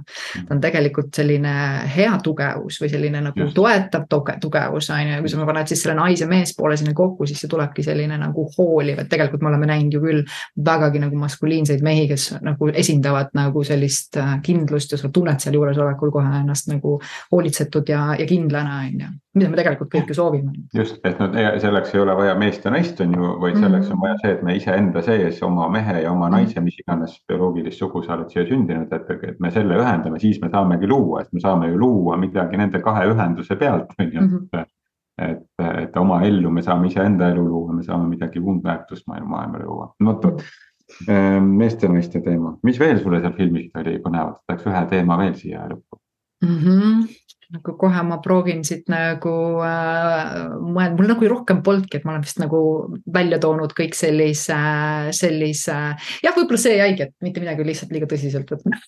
ta 0.46 0.54
on 0.54 0.62
tegelikult 0.62 1.18
selline 1.18 1.56
hea 1.96 2.12
tugevus 2.24 2.78
või 2.84 2.92
selline 2.94 3.24
nagu 3.30 3.42
just. 3.42 3.58
toetav 3.58 4.06
tuge, 4.14 4.38
tugevus 4.44 4.92
on 4.94 5.02
ju, 5.02 5.16
ja 5.16 5.26
kui 5.26 5.34
sa 5.34 5.50
paned 5.50 5.74
siis 5.74 5.82
selle 5.86 5.98
naise 5.98 6.30
mees 6.30 6.54
poole 6.58 6.78
sinna 6.78 6.94
kokku, 6.94 7.26
siis 7.26 7.42
see 7.42 7.50
tulebki 7.50 7.86
selline 7.88 8.20
nagu 8.22 8.46
hooliv, 8.60 9.02
et 9.02 9.10
tegelikult 9.10 9.42
me 9.42 9.50
oleme 9.54 9.72
näinud 9.74 9.98
ju 9.98 10.04
küll 10.06 10.22
vägagi 10.70 11.02
nagu 11.02 11.18
maskuliinseid 11.18 11.82
mehi, 11.86 12.06
kes 12.14 12.30
nagu 12.46 12.70
esindavad 12.70 13.34
nagu 13.34 13.66
sellist 13.66 14.22
äh, 14.22 14.38
kindlust 14.46 14.94
ja 14.94 15.02
sa 15.02 15.10
tunned 15.10 15.42
seal 15.42 15.58
juuresolekul 15.58 16.14
kohe 16.14 16.30
ennast 16.44 16.70
nagu 16.70 17.00
hoolitsevat 17.34 17.55
kaitsetud 17.56 17.90
ja, 17.90 18.16
ja 18.20 18.26
kindlana, 18.26 18.80
on 18.80 19.00
ju, 19.00 19.08
mida 19.36 19.50
me 19.50 19.58
tegelikult 19.60 19.92
kõik 19.94 20.10
ju 20.10 20.16
soovime. 20.16 20.52
just, 20.74 21.00
et 21.06 21.20
no 21.20 21.28
selleks 21.62 21.94
ei 21.94 22.02
ole 22.02 22.16
vaja 22.16 22.36
meest 22.40 22.66
ja 22.66 22.72
naist, 22.72 23.00
on 23.02 23.14
ju, 23.16 23.32
vaid 23.42 23.58
selleks 23.60 23.92
on 23.92 24.02
vaja 24.02 24.18
see, 24.22 24.34
et 24.36 24.44
me 24.44 24.56
iseenda 24.56 25.02
sees 25.06 25.42
oma 25.44 25.70
mehe 25.72 26.02
ja 26.04 26.12
oma 26.12 26.30
naise, 26.30 26.62
mis 26.62 26.78
iganes 26.80 27.18
bioloogilist 27.28 27.80
sugu 27.80 28.04
sa 28.04 28.16
oled 28.18 28.30
siia 28.32 28.46
sündinud, 28.48 28.92
et, 28.92 29.26
et 29.30 29.40
me 29.40 29.52
selle 29.52 29.80
ühendame, 29.80 30.20
siis 30.20 30.40
me 30.44 30.52
saamegi 30.52 30.88
luua, 30.88 31.24
et 31.24 31.34
me 31.34 31.44
saame 31.44 31.72
ju 31.72 31.80
luua 31.80 32.20
midagi 32.20 32.60
nende 32.60 32.82
kahe 32.84 33.08
ühenduse 33.12 33.60
pealt, 33.60 33.96
on 34.00 34.12
ju 34.12 34.22
mhm. 34.22 34.70
et, 35.30 35.44
et 35.86 35.98
oma 35.98 36.22
ellu 36.28 36.52
me 36.52 36.64
saame 36.64 36.92
iseenda 36.92 37.32
elu 37.34 37.48
luua, 37.48 37.74
me 37.74 37.84
saame 37.84 38.10
midagi 38.12 38.44
muud 38.44 38.64
väärtust 38.64 39.08
maailma, 39.08 39.38
maailma 39.38 39.66
luua. 39.66 39.92
no 40.00 40.16
vot, 40.24 40.48
ehm, 41.08 41.52
meeste-naiste 41.60 42.22
teema, 42.24 42.58
mis 42.64 42.80
veel 42.80 43.00
sulle 43.04 43.22
seal 43.24 43.38
filmis 43.38 43.72
oli 43.80 44.00
põnevat, 44.04 44.42
tahaks 44.48 44.68
ühe 44.72 44.88
teema 44.92 45.20
veel 45.24 45.38
siia 45.40 45.68
lõppu 45.70 46.00
mm. 46.44 46.58
-hmm 46.58 47.06
nagu 47.56 47.76
kohe 47.78 48.04
ma 48.08 48.18
proovin 48.24 48.64
siit 48.66 48.90
nagu 48.92 49.34
äh, 49.64 50.34
mõelda, 50.60 50.98
mul 50.98 51.10
nagu 51.12 51.30
rohkem 51.30 51.62
polnudki, 51.66 52.00
et 52.00 52.08
ma 52.08 52.16
olen 52.16 52.26
vist 52.26 52.42
nagu 52.42 52.60
välja 53.14 53.40
toonud 53.42 53.76
kõik 53.78 53.98
sellise, 53.98 54.58
sellise, 55.16 55.78
jah, 56.26 56.36
võib-olla 56.36 56.62
see 56.62 56.78
jäigi, 56.80 57.08
et 57.08 57.16
mitte 57.26 57.44
midagi 57.44 57.68
lihtsalt 57.68 57.94
liiga 57.96 58.10
tõsiselt 58.12 58.56
võtma. 58.56 58.82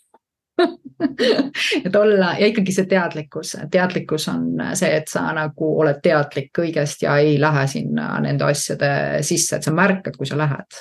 Et 1.86 1.94
olla 1.94 2.32
ja 2.40 2.48
ikkagi 2.50 2.74
see 2.74 2.88
teadlikkus, 2.90 3.52
teadlikkus 3.70 4.24
on 4.32 4.48
see, 4.74 4.90
et 4.98 5.06
sa 5.12 5.28
nagu 5.36 5.68
oled 5.84 6.00
teadlik 6.02 6.50
kõigest 6.58 7.04
ja 7.06 7.20
ei 7.22 7.36
lähe 7.38 7.68
sinna 7.70 8.08
nende 8.26 8.48
asjade 8.48 8.90
sisse, 9.28 9.60
et 9.60 9.68
sa 9.68 9.74
märkad, 9.78 10.18
kui 10.18 10.26
sa 10.26 10.40
lähed. 10.40 10.80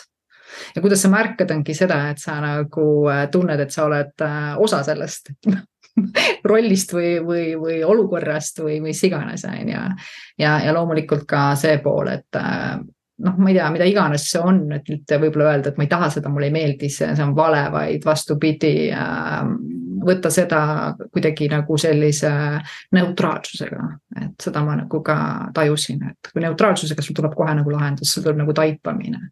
Ja 0.73 0.81
kuidas 0.81 1.05
sa 1.05 1.11
märkad, 1.13 1.53
ongi 1.53 1.77
seda, 1.77 1.99
et 2.09 2.23
sa 2.23 2.39
nagu 2.41 2.87
tunned, 3.33 3.61
et 3.61 3.77
sa 3.77 3.85
oled 3.91 4.25
äh, 4.25 4.55
osa 4.65 4.81
sellest 4.87 5.35
rollist 6.51 6.93
või, 6.97 7.17
või, 7.25 7.47
või 7.61 7.79
olukorrast 7.85 8.61
või 8.65 8.81
mis 8.85 9.03
iganes, 9.07 9.47
on 9.49 9.73
ju. 9.73 9.87
ja, 10.39 10.59
ja 10.65 10.75
loomulikult 10.77 11.27
ka 11.29 11.49
see 11.59 11.79
pool, 11.85 12.11
et 12.13 12.41
äh, 12.41 12.77
noh, 13.25 13.39
ma 13.41 13.51
ei 13.51 13.57
tea, 13.57 13.71
mida 13.73 13.89
iganes 13.89 14.27
see 14.31 14.43
on, 14.43 14.61
et 14.77 14.89
mitte 14.93 15.21
võib-olla 15.23 15.55
öelda, 15.55 15.73
et 15.73 15.81
ma 15.81 15.87
ei 15.87 15.93
taha 15.93 16.11
seda, 16.13 16.33
mulle 16.33 16.51
ei 16.51 16.57
meeldi 16.57 16.91
see, 16.93 17.09
see 17.17 17.25
on 17.25 17.35
vale, 17.37 17.63
vaid 17.73 18.05
vastupidi 18.07 18.75
äh, 18.93 19.41
võtta 20.07 20.31
seda 20.31 20.61
kuidagi 21.13 21.49
nagu 21.51 21.79
sellise 21.81 22.31
neutraalsusega, 22.95 23.87
et 24.23 24.45
seda 24.49 24.63
ma 24.67 24.77
nagu 24.83 25.01
ka 25.05 25.17
tajusin, 25.57 26.05
et 26.13 26.31
kui 26.33 26.45
neutraalsusega 26.45 27.05
sul 27.05 27.17
tuleb 27.17 27.35
kohe 27.37 27.57
nagu 27.57 27.73
lahendus, 27.73 28.13
sul 28.13 28.27
tuleb 28.27 28.45
nagu 28.45 28.55
taipamine 28.57 29.31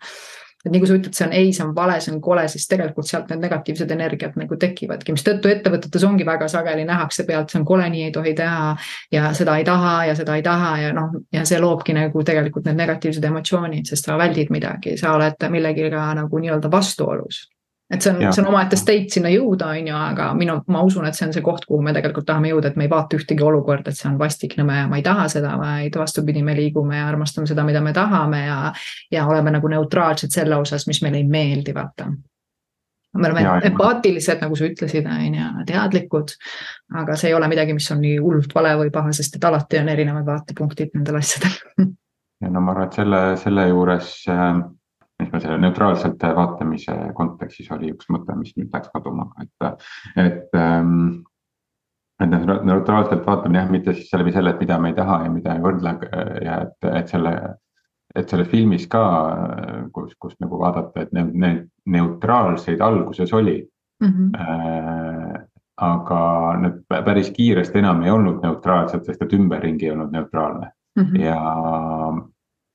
et 0.65 0.73
nii 0.73 0.81
kui 0.81 0.89
sa 0.89 0.97
ütled, 0.99 1.15
see 1.17 1.27
on 1.27 1.35
ei, 1.37 1.53
see 1.53 1.65
on 1.65 1.75
vale, 1.77 1.99
see 2.01 2.13
on 2.15 2.21
kole, 2.25 2.47
siis 2.49 2.67
tegelikult 2.71 3.09
sealt 3.09 3.31
need 3.33 3.45
negatiivsed 3.45 3.91
energiat 3.95 4.37
nagu 4.41 4.59
tekivadki, 4.61 5.15
mistõttu 5.17 5.53
ettevõtetes 5.53 6.07
ongi 6.09 6.27
väga 6.27 6.49
sageli 6.49 6.87
nähakse 6.89 7.27
pealt, 7.29 7.53
see 7.53 7.61
on 7.61 7.67
kole, 7.69 7.89
nii 7.93 8.09
ei 8.09 8.15
tohi 8.15 8.35
teha. 8.39 8.75
ja 9.13 9.33
seda 9.37 9.57
ei 9.61 9.65
taha 9.65 9.95
ja 10.09 10.15
seda 10.17 10.37
ei 10.37 10.43
taha 10.43 10.77
ja 10.81 10.93
noh, 10.97 11.19
ja 11.33 11.45
see 11.45 11.61
loobki 11.61 11.97
nagu 11.97 12.23
tegelikult 12.25 12.69
need 12.69 12.81
negatiivsed 12.81 13.25
emotsioonid, 13.25 13.87
sest 13.89 14.09
sa 14.09 14.19
väldid 14.19 14.53
midagi, 14.55 14.97
sa 15.01 15.15
oled 15.19 15.49
millegagi 15.51 15.91
nagu 15.95 16.41
nii-öelda 16.41 16.71
vastuolus 16.73 17.45
et 17.93 18.03
see 18.03 18.13
on, 18.13 18.33
see 18.33 18.43
on 18.43 18.49
omaette 18.49 18.77
state 18.81 19.13
sinna 19.13 19.31
jõuda, 19.33 19.69
on 19.77 19.89
ju, 19.91 19.95
aga 19.97 20.29
minu, 20.39 20.57
ma 20.73 20.83
usun, 20.87 21.05
et 21.09 21.17
see 21.17 21.27
on 21.27 21.35
see 21.37 21.45
koht, 21.45 21.67
kuhu 21.69 21.85
me 21.85 21.93
tegelikult 21.97 22.27
tahame 22.29 22.51
jõuda, 22.51 22.71
et 22.71 22.77
me 22.81 22.87
ei 22.87 22.93
vaata 22.93 23.19
ühtegi 23.19 23.45
olukorda, 23.45 23.93
et 23.93 23.99
see 23.99 24.09
on 24.09 24.19
vastik, 24.21 24.57
nõme 24.61 24.79
ja 24.79 24.85
ma 24.91 25.01
ei 25.01 25.05
taha 25.05 25.27
seda, 25.33 25.55
vaid 25.61 25.97
vastupidi, 26.01 26.43
me 26.47 26.57
liigume 26.57 26.97
ja 26.97 27.09
armastame 27.11 27.51
seda, 27.51 27.65
mida 27.67 27.83
me 27.85 27.93
tahame 27.97 28.45
ja, 28.47 28.61
ja 29.13 29.27
oleme 29.29 29.53
nagu 29.55 29.69
neutraalsed 29.73 30.33
selle 30.33 30.57
osas, 30.57 30.87
mis 30.89 31.03
meile 31.05 31.21
ei 31.21 31.27
meeldi, 31.29 31.75
vaata. 31.77 32.09
Me 33.15 33.29
oleme 33.29 33.45
ja, 33.45 33.59
empaatilised, 33.69 34.41
nagu 34.43 34.57
sa 34.59 34.67
ütlesid, 34.67 35.05
on 35.07 35.37
ju, 35.39 35.51
teadlikud. 35.69 36.33
aga 37.03 37.19
see 37.21 37.31
ei 37.31 37.37
ole 37.37 37.51
midagi, 37.53 37.77
mis 37.77 37.91
on 37.93 38.01
nii 38.03 38.17
hullult 38.17 38.55
vale 38.57 38.73
või 38.81 38.95
paha, 38.95 39.13
sest 39.15 39.37
et 39.37 39.45
alati 39.45 39.79
on 39.79 39.93
erinevad 39.93 40.27
vaatepunktid 40.33 40.97
nendel 40.97 41.21
asjadel. 41.21 41.61
Ja 42.43 42.49
no 42.51 42.61
ma 42.61 42.75
arvan, 42.75 42.89
et 42.91 42.97
selle, 42.99 43.19
selle 43.41 43.63
juures 43.71 44.09
äh 44.29 44.57
mis 45.23 45.31
meil 45.31 45.43
selle 45.43 45.59
neutraalselt 45.63 46.25
vaatamise 46.37 46.97
kontekstis 47.15 47.71
oli 47.75 47.93
üks 47.95 48.11
mõte, 48.11 48.35
mis 48.39 48.57
nüüd 48.57 48.73
läks 48.75 48.91
kaduma, 48.95 49.29
et, 49.43 49.87
et 50.19 50.59
ähm, 50.59 51.23
et 52.23 52.31
noh, 52.31 52.63
neutraalselt 52.67 53.27
vaatamine 53.27 53.63
jah, 53.63 53.71
mitte 53.71 53.95
siis 53.95 54.13
läbi 54.15 54.33
selle, 54.35 54.55
et 54.55 54.63
mida 54.63 54.79
me 54.81 54.93
ei 54.93 54.99
taha 54.99 55.25
ja 55.25 55.31
mida 55.33 55.55
ei 55.57 55.63
võrdle 55.65 55.95
ja 56.45 56.61
et, 56.67 56.77
et 57.01 57.11
selle, 57.11 57.33
et 58.15 58.31
selles 58.31 58.51
filmis 58.51 58.87
ka, 58.91 59.03
kus, 59.95 60.15
kus 60.21 60.37
nagu 60.43 60.61
vaadata, 60.61 61.03
et 61.03 61.15
need, 61.17 61.33
need 61.35 61.65
neutraalseid 61.97 62.85
alguses 62.85 63.33
oli 63.33 63.59
mm. 64.03 64.09
-hmm. 64.09 64.31
Äh, 64.41 65.43
aga 65.77 66.21
need 66.63 66.83
päris 66.87 67.31
kiiresti 67.35 67.79
enam 67.79 68.03
ei 68.03 68.11
olnud 68.11 68.43
neutraalsed, 68.43 69.05
sest 69.05 69.23
et 69.23 69.33
ümberringi 69.33 69.89
ei 69.89 69.91
olnud 69.91 70.13
neutraalne 70.13 70.71
mm. 70.97 71.03
-hmm. 71.05 71.21
ja 71.21 71.41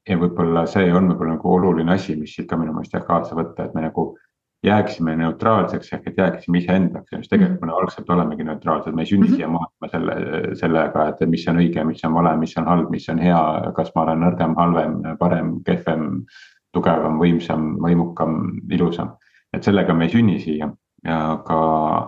ja 0.07 0.17
võib-olla 0.17 0.65
see 0.69 0.89
on 0.93 1.11
võib-olla 1.11 1.35
nagu 1.35 1.53
oluline 1.53 1.93
asi, 1.93 2.15
mis 2.15 2.33
siit 2.35 2.47
ka 2.49 2.57
minu 2.57 2.73
meelest 2.73 2.95
jah 2.95 3.05
kaasa 3.07 3.35
võtta, 3.37 3.65
et 3.65 3.75
me 3.75 3.83
nagu 3.85 4.13
jääksime 4.63 5.15
neutraalseks 5.15 5.93
ehk 5.93 6.07
et 6.07 6.17
jääksime 6.17 6.59
iseendaks, 6.59 7.11
just 7.15 7.31
tegelikult 7.31 7.61
me 7.65 7.75
algselt 7.75 8.09
olemegi 8.09 8.43
neutraalsed, 8.43 8.95
me 8.95 9.05
ei 9.05 9.11
sünni 9.11 9.27
mm 9.27 9.31
-hmm. 9.31 9.35
siia 9.35 9.47
maailma 9.47 9.91
selle, 9.91 10.55
sellega, 10.55 11.07
et 11.07 11.29
mis 11.29 11.47
on 11.47 11.61
õige, 11.63 11.83
mis 11.83 12.03
on 12.05 12.13
vale, 12.13 12.35
mis 12.37 12.57
on 12.57 12.67
halb, 12.67 12.89
mis 12.89 13.09
on 13.09 13.19
hea, 13.19 13.71
kas 13.75 13.91
ma 13.95 14.01
olen 14.01 14.19
nõrgem, 14.25 14.55
halvem, 14.55 15.01
parem, 15.19 15.53
kehvem, 15.65 16.25
tugevam, 16.73 17.19
võimsam, 17.19 17.75
võimukam, 17.79 18.61
ilusam. 18.71 19.15
et 19.53 19.63
sellega 19.63 19.93
me 19.93 20.05
ei 20.05 20.11
sünni 20.11 20.39
siia, 20.39 20.69
aga, 21.05 21.59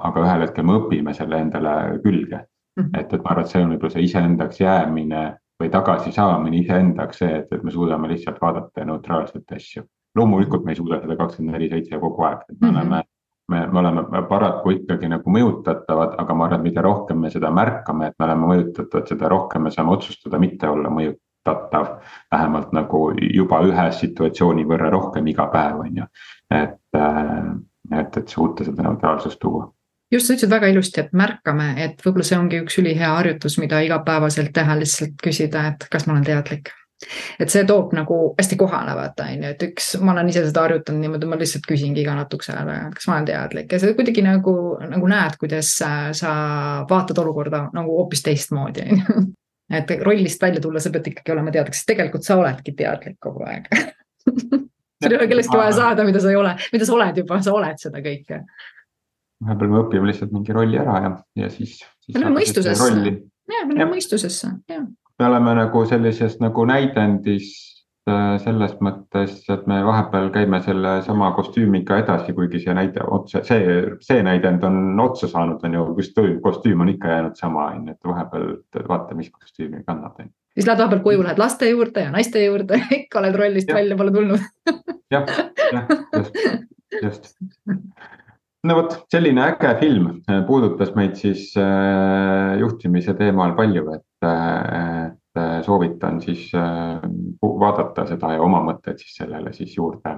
aga 0.04 0.21
ühel 0.21 0.41
hetkel 0.41 0.65
me 0.65 0.73
õpime 0.73 1.13
selle 1.13 1.39
endale 1.39 1.99
külge. 2.04 2.45
-hmm. 2.80 2.99
et, 2.99 3.13
et 3.13 3.23
ma 3.23 3.32
arvan, 3.32 3.43
et 3.43 3.49
see 3.49 3.63
on 3.63 3.71
võib-olla 3.71 3.93
see 3.93 4.04
iseendaks 4.04 4.60
jäämine 4.60 5.23
või 5.62 5.71
tagasisaamine 5.74 6.62
iseendaks 6.63 7.21
see, 7.21 7.32
et, 7.41 7.50
et 7.54 7.63
me 7.63 7.71
suudame 7.71 8.10
lihtsalt 8.12 8.41
vaadata 8.41 8.86
neutraalseid 8.86 9.58
asju. 9.58 9.84
loomulikult 10.15 10.65
me 10.65 10.74
ei 10.74 10.76
suuda 10.76 11.00
seda 11.00 11.15
kakskümmend 11.15 11.56
neli 11.56 11.69
seitse 11.71 12.00
kogu 12.00 12.24
aeg, 12.28 12.41
et 12.50 12.58
me 12.60 12.67
mm 12.67 12.76
-hmm. 12.76 12.80
oleme, 12.80 13.04
me, 13.47 13.67
me 13.67 13.80
oleme 13.80 14.24
paraku 14.30 14.71
ikkagi 14.76 15.08
nagu 15.08 15.34
mõjutatavad, 15.38 16.15
aga 16.24 16.34
ma 16.34 16.45
arvan, 16.45 16.60
et 16.60 16.63
mida 16.63 16.82
rohkem 16.82 17.19
me 17.19 17.30
seda 17.30 17.52
märkame, 17.52 18.08
et 18.08 18.15
me 18.19 18.26
oleme 18.26 18.47
mõjutatavad, 18.54 19.08
seda 19.08 19.30
rohkem 19.30 19.62
me 19.63 19.71
saame 19.71 19.91
otsustada 19.91 20.39
mitte 20.39 20.69
olla 20.69 20.89
mõjutatav. 20.89 21.88
vähemalt 22.32 22.71
nagu 22.71 23.12
juba 23.34 23.62
ühe 23.65 23.91
situatsiooni 23.91 24.65
võrra 24.65 24.89
rohkem 24.89 25.28
iga 25.28 25.47
päev, 25.47 25.80
on 25.80 25.97
ju, 25.97 26.06
et, 26.52 26.80
et, 27.91 28.17
et 28.17 28.28
suuta 28.28 28.63
seda 28.63 28.84
neutraalsust 28.84 29.39
tuua 29.39 29.71
just, 30.12 30.28
sa 30.28 30.36
ütlesid 30.36 30.52
väga 30.52 30.69
ilusti, 30.71 31.02
et 31.02 31.15
märkame, 31.17 31.71
et 31.82 32.04
võib-olla 32.04 32.28
see 32.28 32.38
ongi 32.39 32.62
üks 32.62 32.78
ülihea 32.82 33.15
harjutus, 33.15 33.58
mida 33.62 33.82
igapäevaselt 33.86 34.54
teha, 34.56 34.78
lihtsalt 34.80 35.17
küsida, 35.24 35.71
et 35.71 35.89
kas 35.91 36.08
ma 36.08 36.15
olen 36.15 36.28
teadlik. 36.28 36.71
et 37.41 37.50
see 37.50 37.63
toob 37.65 37.95
nagu 37.97 38.15
hästi 38.38 38.56
kohale, 38.62 38.93
vaata 38.93 39.26
on 39.26 39.41
ju, 39.41 39.52
et 39.56 39.63
üks, 39.65 39.88
ma 40.06 40.13
olen 40.13 40.28
ise 40.30 40.43
seda 40.45 40.67
harjutanud 40.67 41.02
niimoodi, 41.02 41.30
ma 41.32 41.39
lihtsalt 41.39 41.65
küsingi 41.65 42.04
iga 42.04 42.13
natukese 42.13 42.52
aja 42.54 42.65
tagant, 42.67 42.97
kas 43.00 43.08
ma 43.10 43.15
olen 43.15 43.30
teadlik 43.32 43.71
ja 43.74 43.80
sa 43.82 43.89
kuidagi 43.97 44.21
nagu, 44.21 44.54
nagu 44.86 45.10
näed, 45.10 45.38
kuidas 45.41 45.71
sa 45.80 46.34
vaatad 46.89 47.24
olukorda 47.24 47.63
nagu 47.74 47.95
hoopis 47.97 48.21
teistmoodi, 48.28 48.86
on 48.86 49.02
ju. 49.02 49.24
et 49.80 49.95
rollist 50.06 50.45
välja 50.45 50.62
tulla, 50.62 50.84
sa 50.84 50.93
pead 50.93 51.10
ikkagi 51.10 51.34
olema 51.34 51.56
teadlik, 51.56 51.80
sest 51.80 51.89
tegelikult 51.89 52.28
sa 52.28 52.38
oledki 52.38 52.76
teadlik 52.78 53.17
kogu 53.17 53.50
aeg 53.50 53.71
sul 55.02 55.15
ei 55.15 55.17
ole 55.17 55.28
kellestki 55.32 55.58
vaja 55.58 55.74
saada, 55.80 56.06
mida 56.06 56.21
sa 56.21 56.30
ei 56.30 56.38
ole, 56.38 56.54
mida 56.76 56.86
sa 56.86 56.93
oled 57.00 57.17
juba, 57.17 57.41
sa 57.41 57.58
oled 57.58 57.82
seda 57.82 58.06
kõike 58.06 58.43
vahepeal 59.41 59.73
me 59.73 59.82
õpime 59.86 60.10
lihtsalt 60.10 60.32
mingi 60.36 60.56
rolli 60.56 60.80
ära 60.82 61.01
ja, 61.04 61.12
ja 61.43 61.49
siis, 61.49 61.82
siis. 62.04 62.15
me 62.15 62.23
läheme 62.23 62.39
mõistusesse, 62.41 62.88
ja 62.91 63.65
me 63.67 63.75
läheme 63.75 63.91
mõistusesse, 63.95 64.56
ja. 64.71 64.82
me 64.86 65.27
oleme 65.27 65.58
nagu 65.62 65.84
sellises 65.89 66.38
nagu 66.43 66.65
näidendis 66.69 67.49
äh, 68.10 68.36
selles 68.43 68.75
mõttes, 68.84 69.39
et 69.54 69.65
me 69.69 69.80
vahepeal 69.88 70.30
käime 70.36 70.62
sellesama 70.65 71.32
kostüümiga 71.38 72.01
edasi, 72.04 72.36
kuigi 72.38 72.62
see 72.65 72.75
näide 72.77 73.06
otse, 73.08 73.43
see, 73.47 73.80
see 74.06 74.21
näidend 74.27 74.67
on 74.67 74.99
otsa 75.01 75.32
saanud, 75.32 75.63
on 75.67 75.80
ju, 75.80 75.88
kostüüm, 75.97 76.38
kostüüm 76.45 76.86
on 76.86 76.93
ikka 76.93 77.15
jäänud 77.15 77.41
sama, 77.41 77.71
on 77.73 77.89
ju, 77.89 77.97
et 77.97 78.13
vahepeal 78.13 78.88
vaata, 78.89 79.17
mis 79.17 79.34
kostüümi 79.34 79.84
kannab. 79.88 80.21
siis 80.54 80.67
lähed 80.67 80.86
vahepeal 80.86 81.06
koju, 81.08 81.25
lähed 81.25 81.41
laste 81.41 81.69
juurde 81.69 82.08
ja 82.08 82.13
naiste 82.13 82.45
juurde, 82.45 82.82
ikka 83.01 83.23
oled 83.23 83.41
rollist 83.41 83.73
ja. 83.73 83.82
välja, 83.82 83.97
pole 83.97 84.13
tulnud 84.13 84.49
jah, 85.12 85.25
jah, 85.73 85.88
just, 86.13 86.36
just 87.01 87.34
no 88.63 88.76
vot, 88.78 88.95
selline 89.12 89.43
äge 89.45 89.74
film 89.80 90.08
äh, 90.30 90.43
puudutas 90.47 90.93
meid 90.95 91.15
siis 91.19 91.52
äh, 91.58 92.60
juhtimise 92.60 93.15
teemal 93.17 93.56
palju, 93.58 93.88
et, 93.95 94.28
äh, 94.28 95.08
et 95.08 95.65
soovitan 95.65 96.17
siis 96.21 96.50
vaadata 97.41 98.04
seda 98.10 98.34
ja 98.36 98.41
oma 98.43 98.60
mõtteid 98.65 99.00
siis 99.00 99.13
sellele 99.21 99.54
siis 99.56 99.78
juurde, 99.78 100.17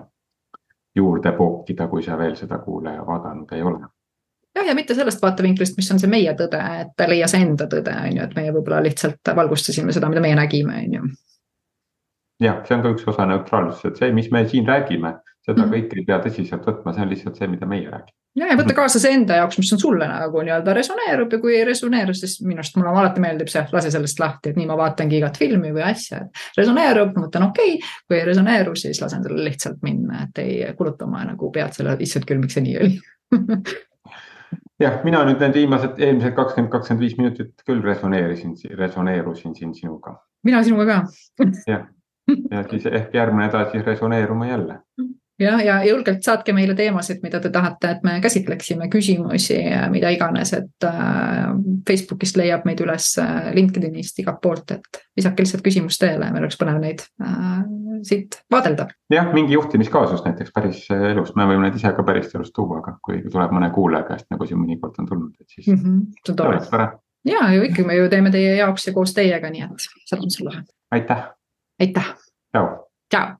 juurde 0.95 1.35
pookida, 1.37 1.85
kui 1.87 2.01
sa 2.01 2.17
veel 2.17 2.33
seda 2.39 2.57
kuulaja 2.63 3.05
vaadanud 3.05 3.51
ei 3.53 3.61
ole 3.61 3.83
jah, 4.57 4.65
ja 4.67 4.75
mitte 4.75 4.95
sellest 4.97 5.21
vaatevinklist, 5.21 5.77
mis 5.77 5.91
on 5.93 6.01
see 6.01 6.09
meie 6.09 6.33
tõde, 6.37 6.61
et 6.81 7.05
leia 7.09 7.29
see 7.29 7.45
enda 7.45 7.67
tõde, 7.69 7.93
on 7.93 8.17
ju, 8.17 8.25
et 8.25 8.33
meie 8.39 8.55
võib-olla 8.55 8.81
lihtsalt 8.85 9.33
valgustasime 9.35 9.93
seda, 9.93 10.09
mida 10.09 10.25
meie 10.25 10.39
nägime, 10.39 10.79
on 10.81 10.97
ju. 10.97 11.11
jah, 12.47 12.63
see 12.65 12.77
on 12.79 12.83
ka 12.87 12.95
üks 12.95 13.05
osa 13.13 13.29
neutraalsusest, 13.29 13.93
et 13.93 14.01
see, 14.01 14.11
mis 14.17 14.31
me 14.33 14.43
siin 14.49 14.65
räägime, 14.69 15.13
seda 15.43 15.63
-hmm. 15.63 15.71
kõike 15.75 15.99
ei 15.99 16.05
pea 16.07 16.19
tõsiselt 16.23 16.67
võtma, 16.67 16.93
see 16.93 17.05
on 17.05 17.09
lihtsalt 17.11 17.39
see, 17.39 17.47
mida 17.51 17.69
meie 17.69 17.89
räägime 17.89 18.17
ja, 18.35 18.49
ja 18.49 18.57
võtta 18.57 18.75
kaasa 18.77 19.01
see 19.01 19.13
enda 19.17 19.37
jaoks, 19.39 19.59
mis 19.61 19.71
on 19.75 19.81
sulle 19.81 20.07
nagu 20.09 20.41
nii-öelda 20.41 20.75
resoneerub 20.75 21.33
ja 21.33 21.39
kui 21.43 21.55
ei 21.57 21.65
resoneeru, 21.67 22.15
siis 22.17 22.39
minu 22.45 22.63
arust 22.63 22.77
mulle 22.79 22.93
alati 22.93 23.23
meeldib 23.23 23.51
see, 23.51 23.63
lase 23.75 23.93
sellest 23.93 24.19
lahti, 24.23 24.51
et 24.51 24.59
nii 24.59 24.67
ma 24.69 24.77
vaatangi 24.79 25.19
igat 25.19 25.39
filmi 25.41 25.73
või 25.75 25.85
asja, 25.91 26.23
et 26.25 26.57
resoneerub, 26.57 27.15
mõtlen 27.19 27.47
okei 27.49 27.77
okay., 27.77 27.95
kui 28.07 28.19
ei 28.19 28.27
resoneeru, 28.29 28.75
siis 28.79 29.01
lasen 29.03 29.23
sellele 29.25 29.49
lihtsalt 29.49 29.81
minna, 29.85 30.27
et 30.27 30.43
ei 30.43 30.59
kuluta 30.77 31.07
oma 31.07 31.23
nagu 31.29 31.51
pead 31.53 31.77
selle, 31.77 31.97
issand 32.03 32.29
küll, 32.29 32.41
miks 32.43 32.57
see 32.57 32.65
nii 32.67 32.77
oli 32.81 32.93
jah, 34.83 35.01
mina 35.05 35.23
nüüd 35.27 35.41
need 35.43 35.57
viimased, 35.61 35.99
eelmised 36.01 36.37
kakskümmend, 36.37 36.71
kakskümmend 36.73 37.05
viis 37.05 37.17
minutit 37.19 37.65
küll 37.67 37.83
resoneerisin, 37.85 38.55
resoneerusin 38.79 39.55
siin 39.57 39.75
sinuga. 39.77 40.17
mina 40.43 40.63
sinuga 40.63 40.85
ka 40.89 41.49
jah, 41.67 41.85
ja 42.51 42.63
siis 42.69 42.87
ehk 42.89 43.13
järgmine 43.13 43.47
nädal 43.47 43.69
siis 43.71 43.85
resoneerume 43.85 44.49
jälle 44.49 44.79
jah, 45.39 45.59
ja 45.65 45.77
julgelt 45.87 46.23
saatke 46.23 46.53
meile 46.53 46.75
teemasid, 46.77 47.21
mida 47.23 47.39
te 47.41 47.49
tahate, 47.53 47.95
et 47.95 48.03
me 48.05 48.17
käsitleksime, 48.23 48.87
küsimusi, 48.91 49.59
mida 49.93 50.11
iganes, 50.13 50.53
et 50.57 50.87
äh, 50.87 51.53
Facebookist 51.87 52.37
leiab 52.39 52.67
meid 52.69 52.81
üles, 52.83 53.13
äh, 53.21 53.49
LinkedInist, 53.55 54.19
igalt 54.23 54.41
poolt, 54.43 54.75
et 54.75 55.01
visake 55.17 55.43
lihtsalt 55.45 55.65
küsimus 55.65 55.97
teele, 56.01 56.29
meil 56.31 56.45
oleks 56.45 56.59
põnev 56.59 56.79
neid 56.83 57.05
äh, 57.23 57.63
siit 58.07 58.39
vaadelda. 58.51 58.87
jah, 59.13 59.29
mingi 59.33 59.53
juhtimiskaasus 59.53 60.23
näiteks 60.25 60.51
päris 60.55 60.83
elus, 60.93 61.33
me 61.35 61.47
võime 61.49 61.67
neid 61.67 61.79
ise 61.79 61.93
ka 61.95 62.05
päris 62.05 62.33
elust 62.35 62.55
tuua, 62.55 62.81
aga 62.83 62.97
kui 63.05 63.21
tuleb 63.25 63.55
mõne 63.55 63.71
kuulaja 63.73 64.07
käest, 64.09 64.29
nagu 64.33 64.47
siin 64.49 64.61
mõnikord 64.61 64.99
on 65.01 65.09
tulnud, 65.09 65.33
et 65.39 65.49
siis 65.49 65.67
mm. 65.67 65.83
-hmm, 65.83 66.01
see 66.25 66.33
on 66.35 66.41
tore. 66.71 66.89
ja 67.27 67.45
ju 67.53 67.69
ikka, 67.69 67.87
me 67.87 67.97
ju 67.97 68.09
teeme 68.09 68.31
teie 68.31 68.57
jaoks 68.57 68.87
ja 68.87 68.93
koos 68.93 69.13
teiega, 69.13 69.49
nii 69.49 69.65
et 69.65 69.87
mõttes 70.19 70.41
on 70.41 70.51
lahe. 70.51 70.65
aitäh. 70.91 71.29
aitäh. 71.79 72.13
tšau. 72.51 72.67
tšau. 73.09 73.37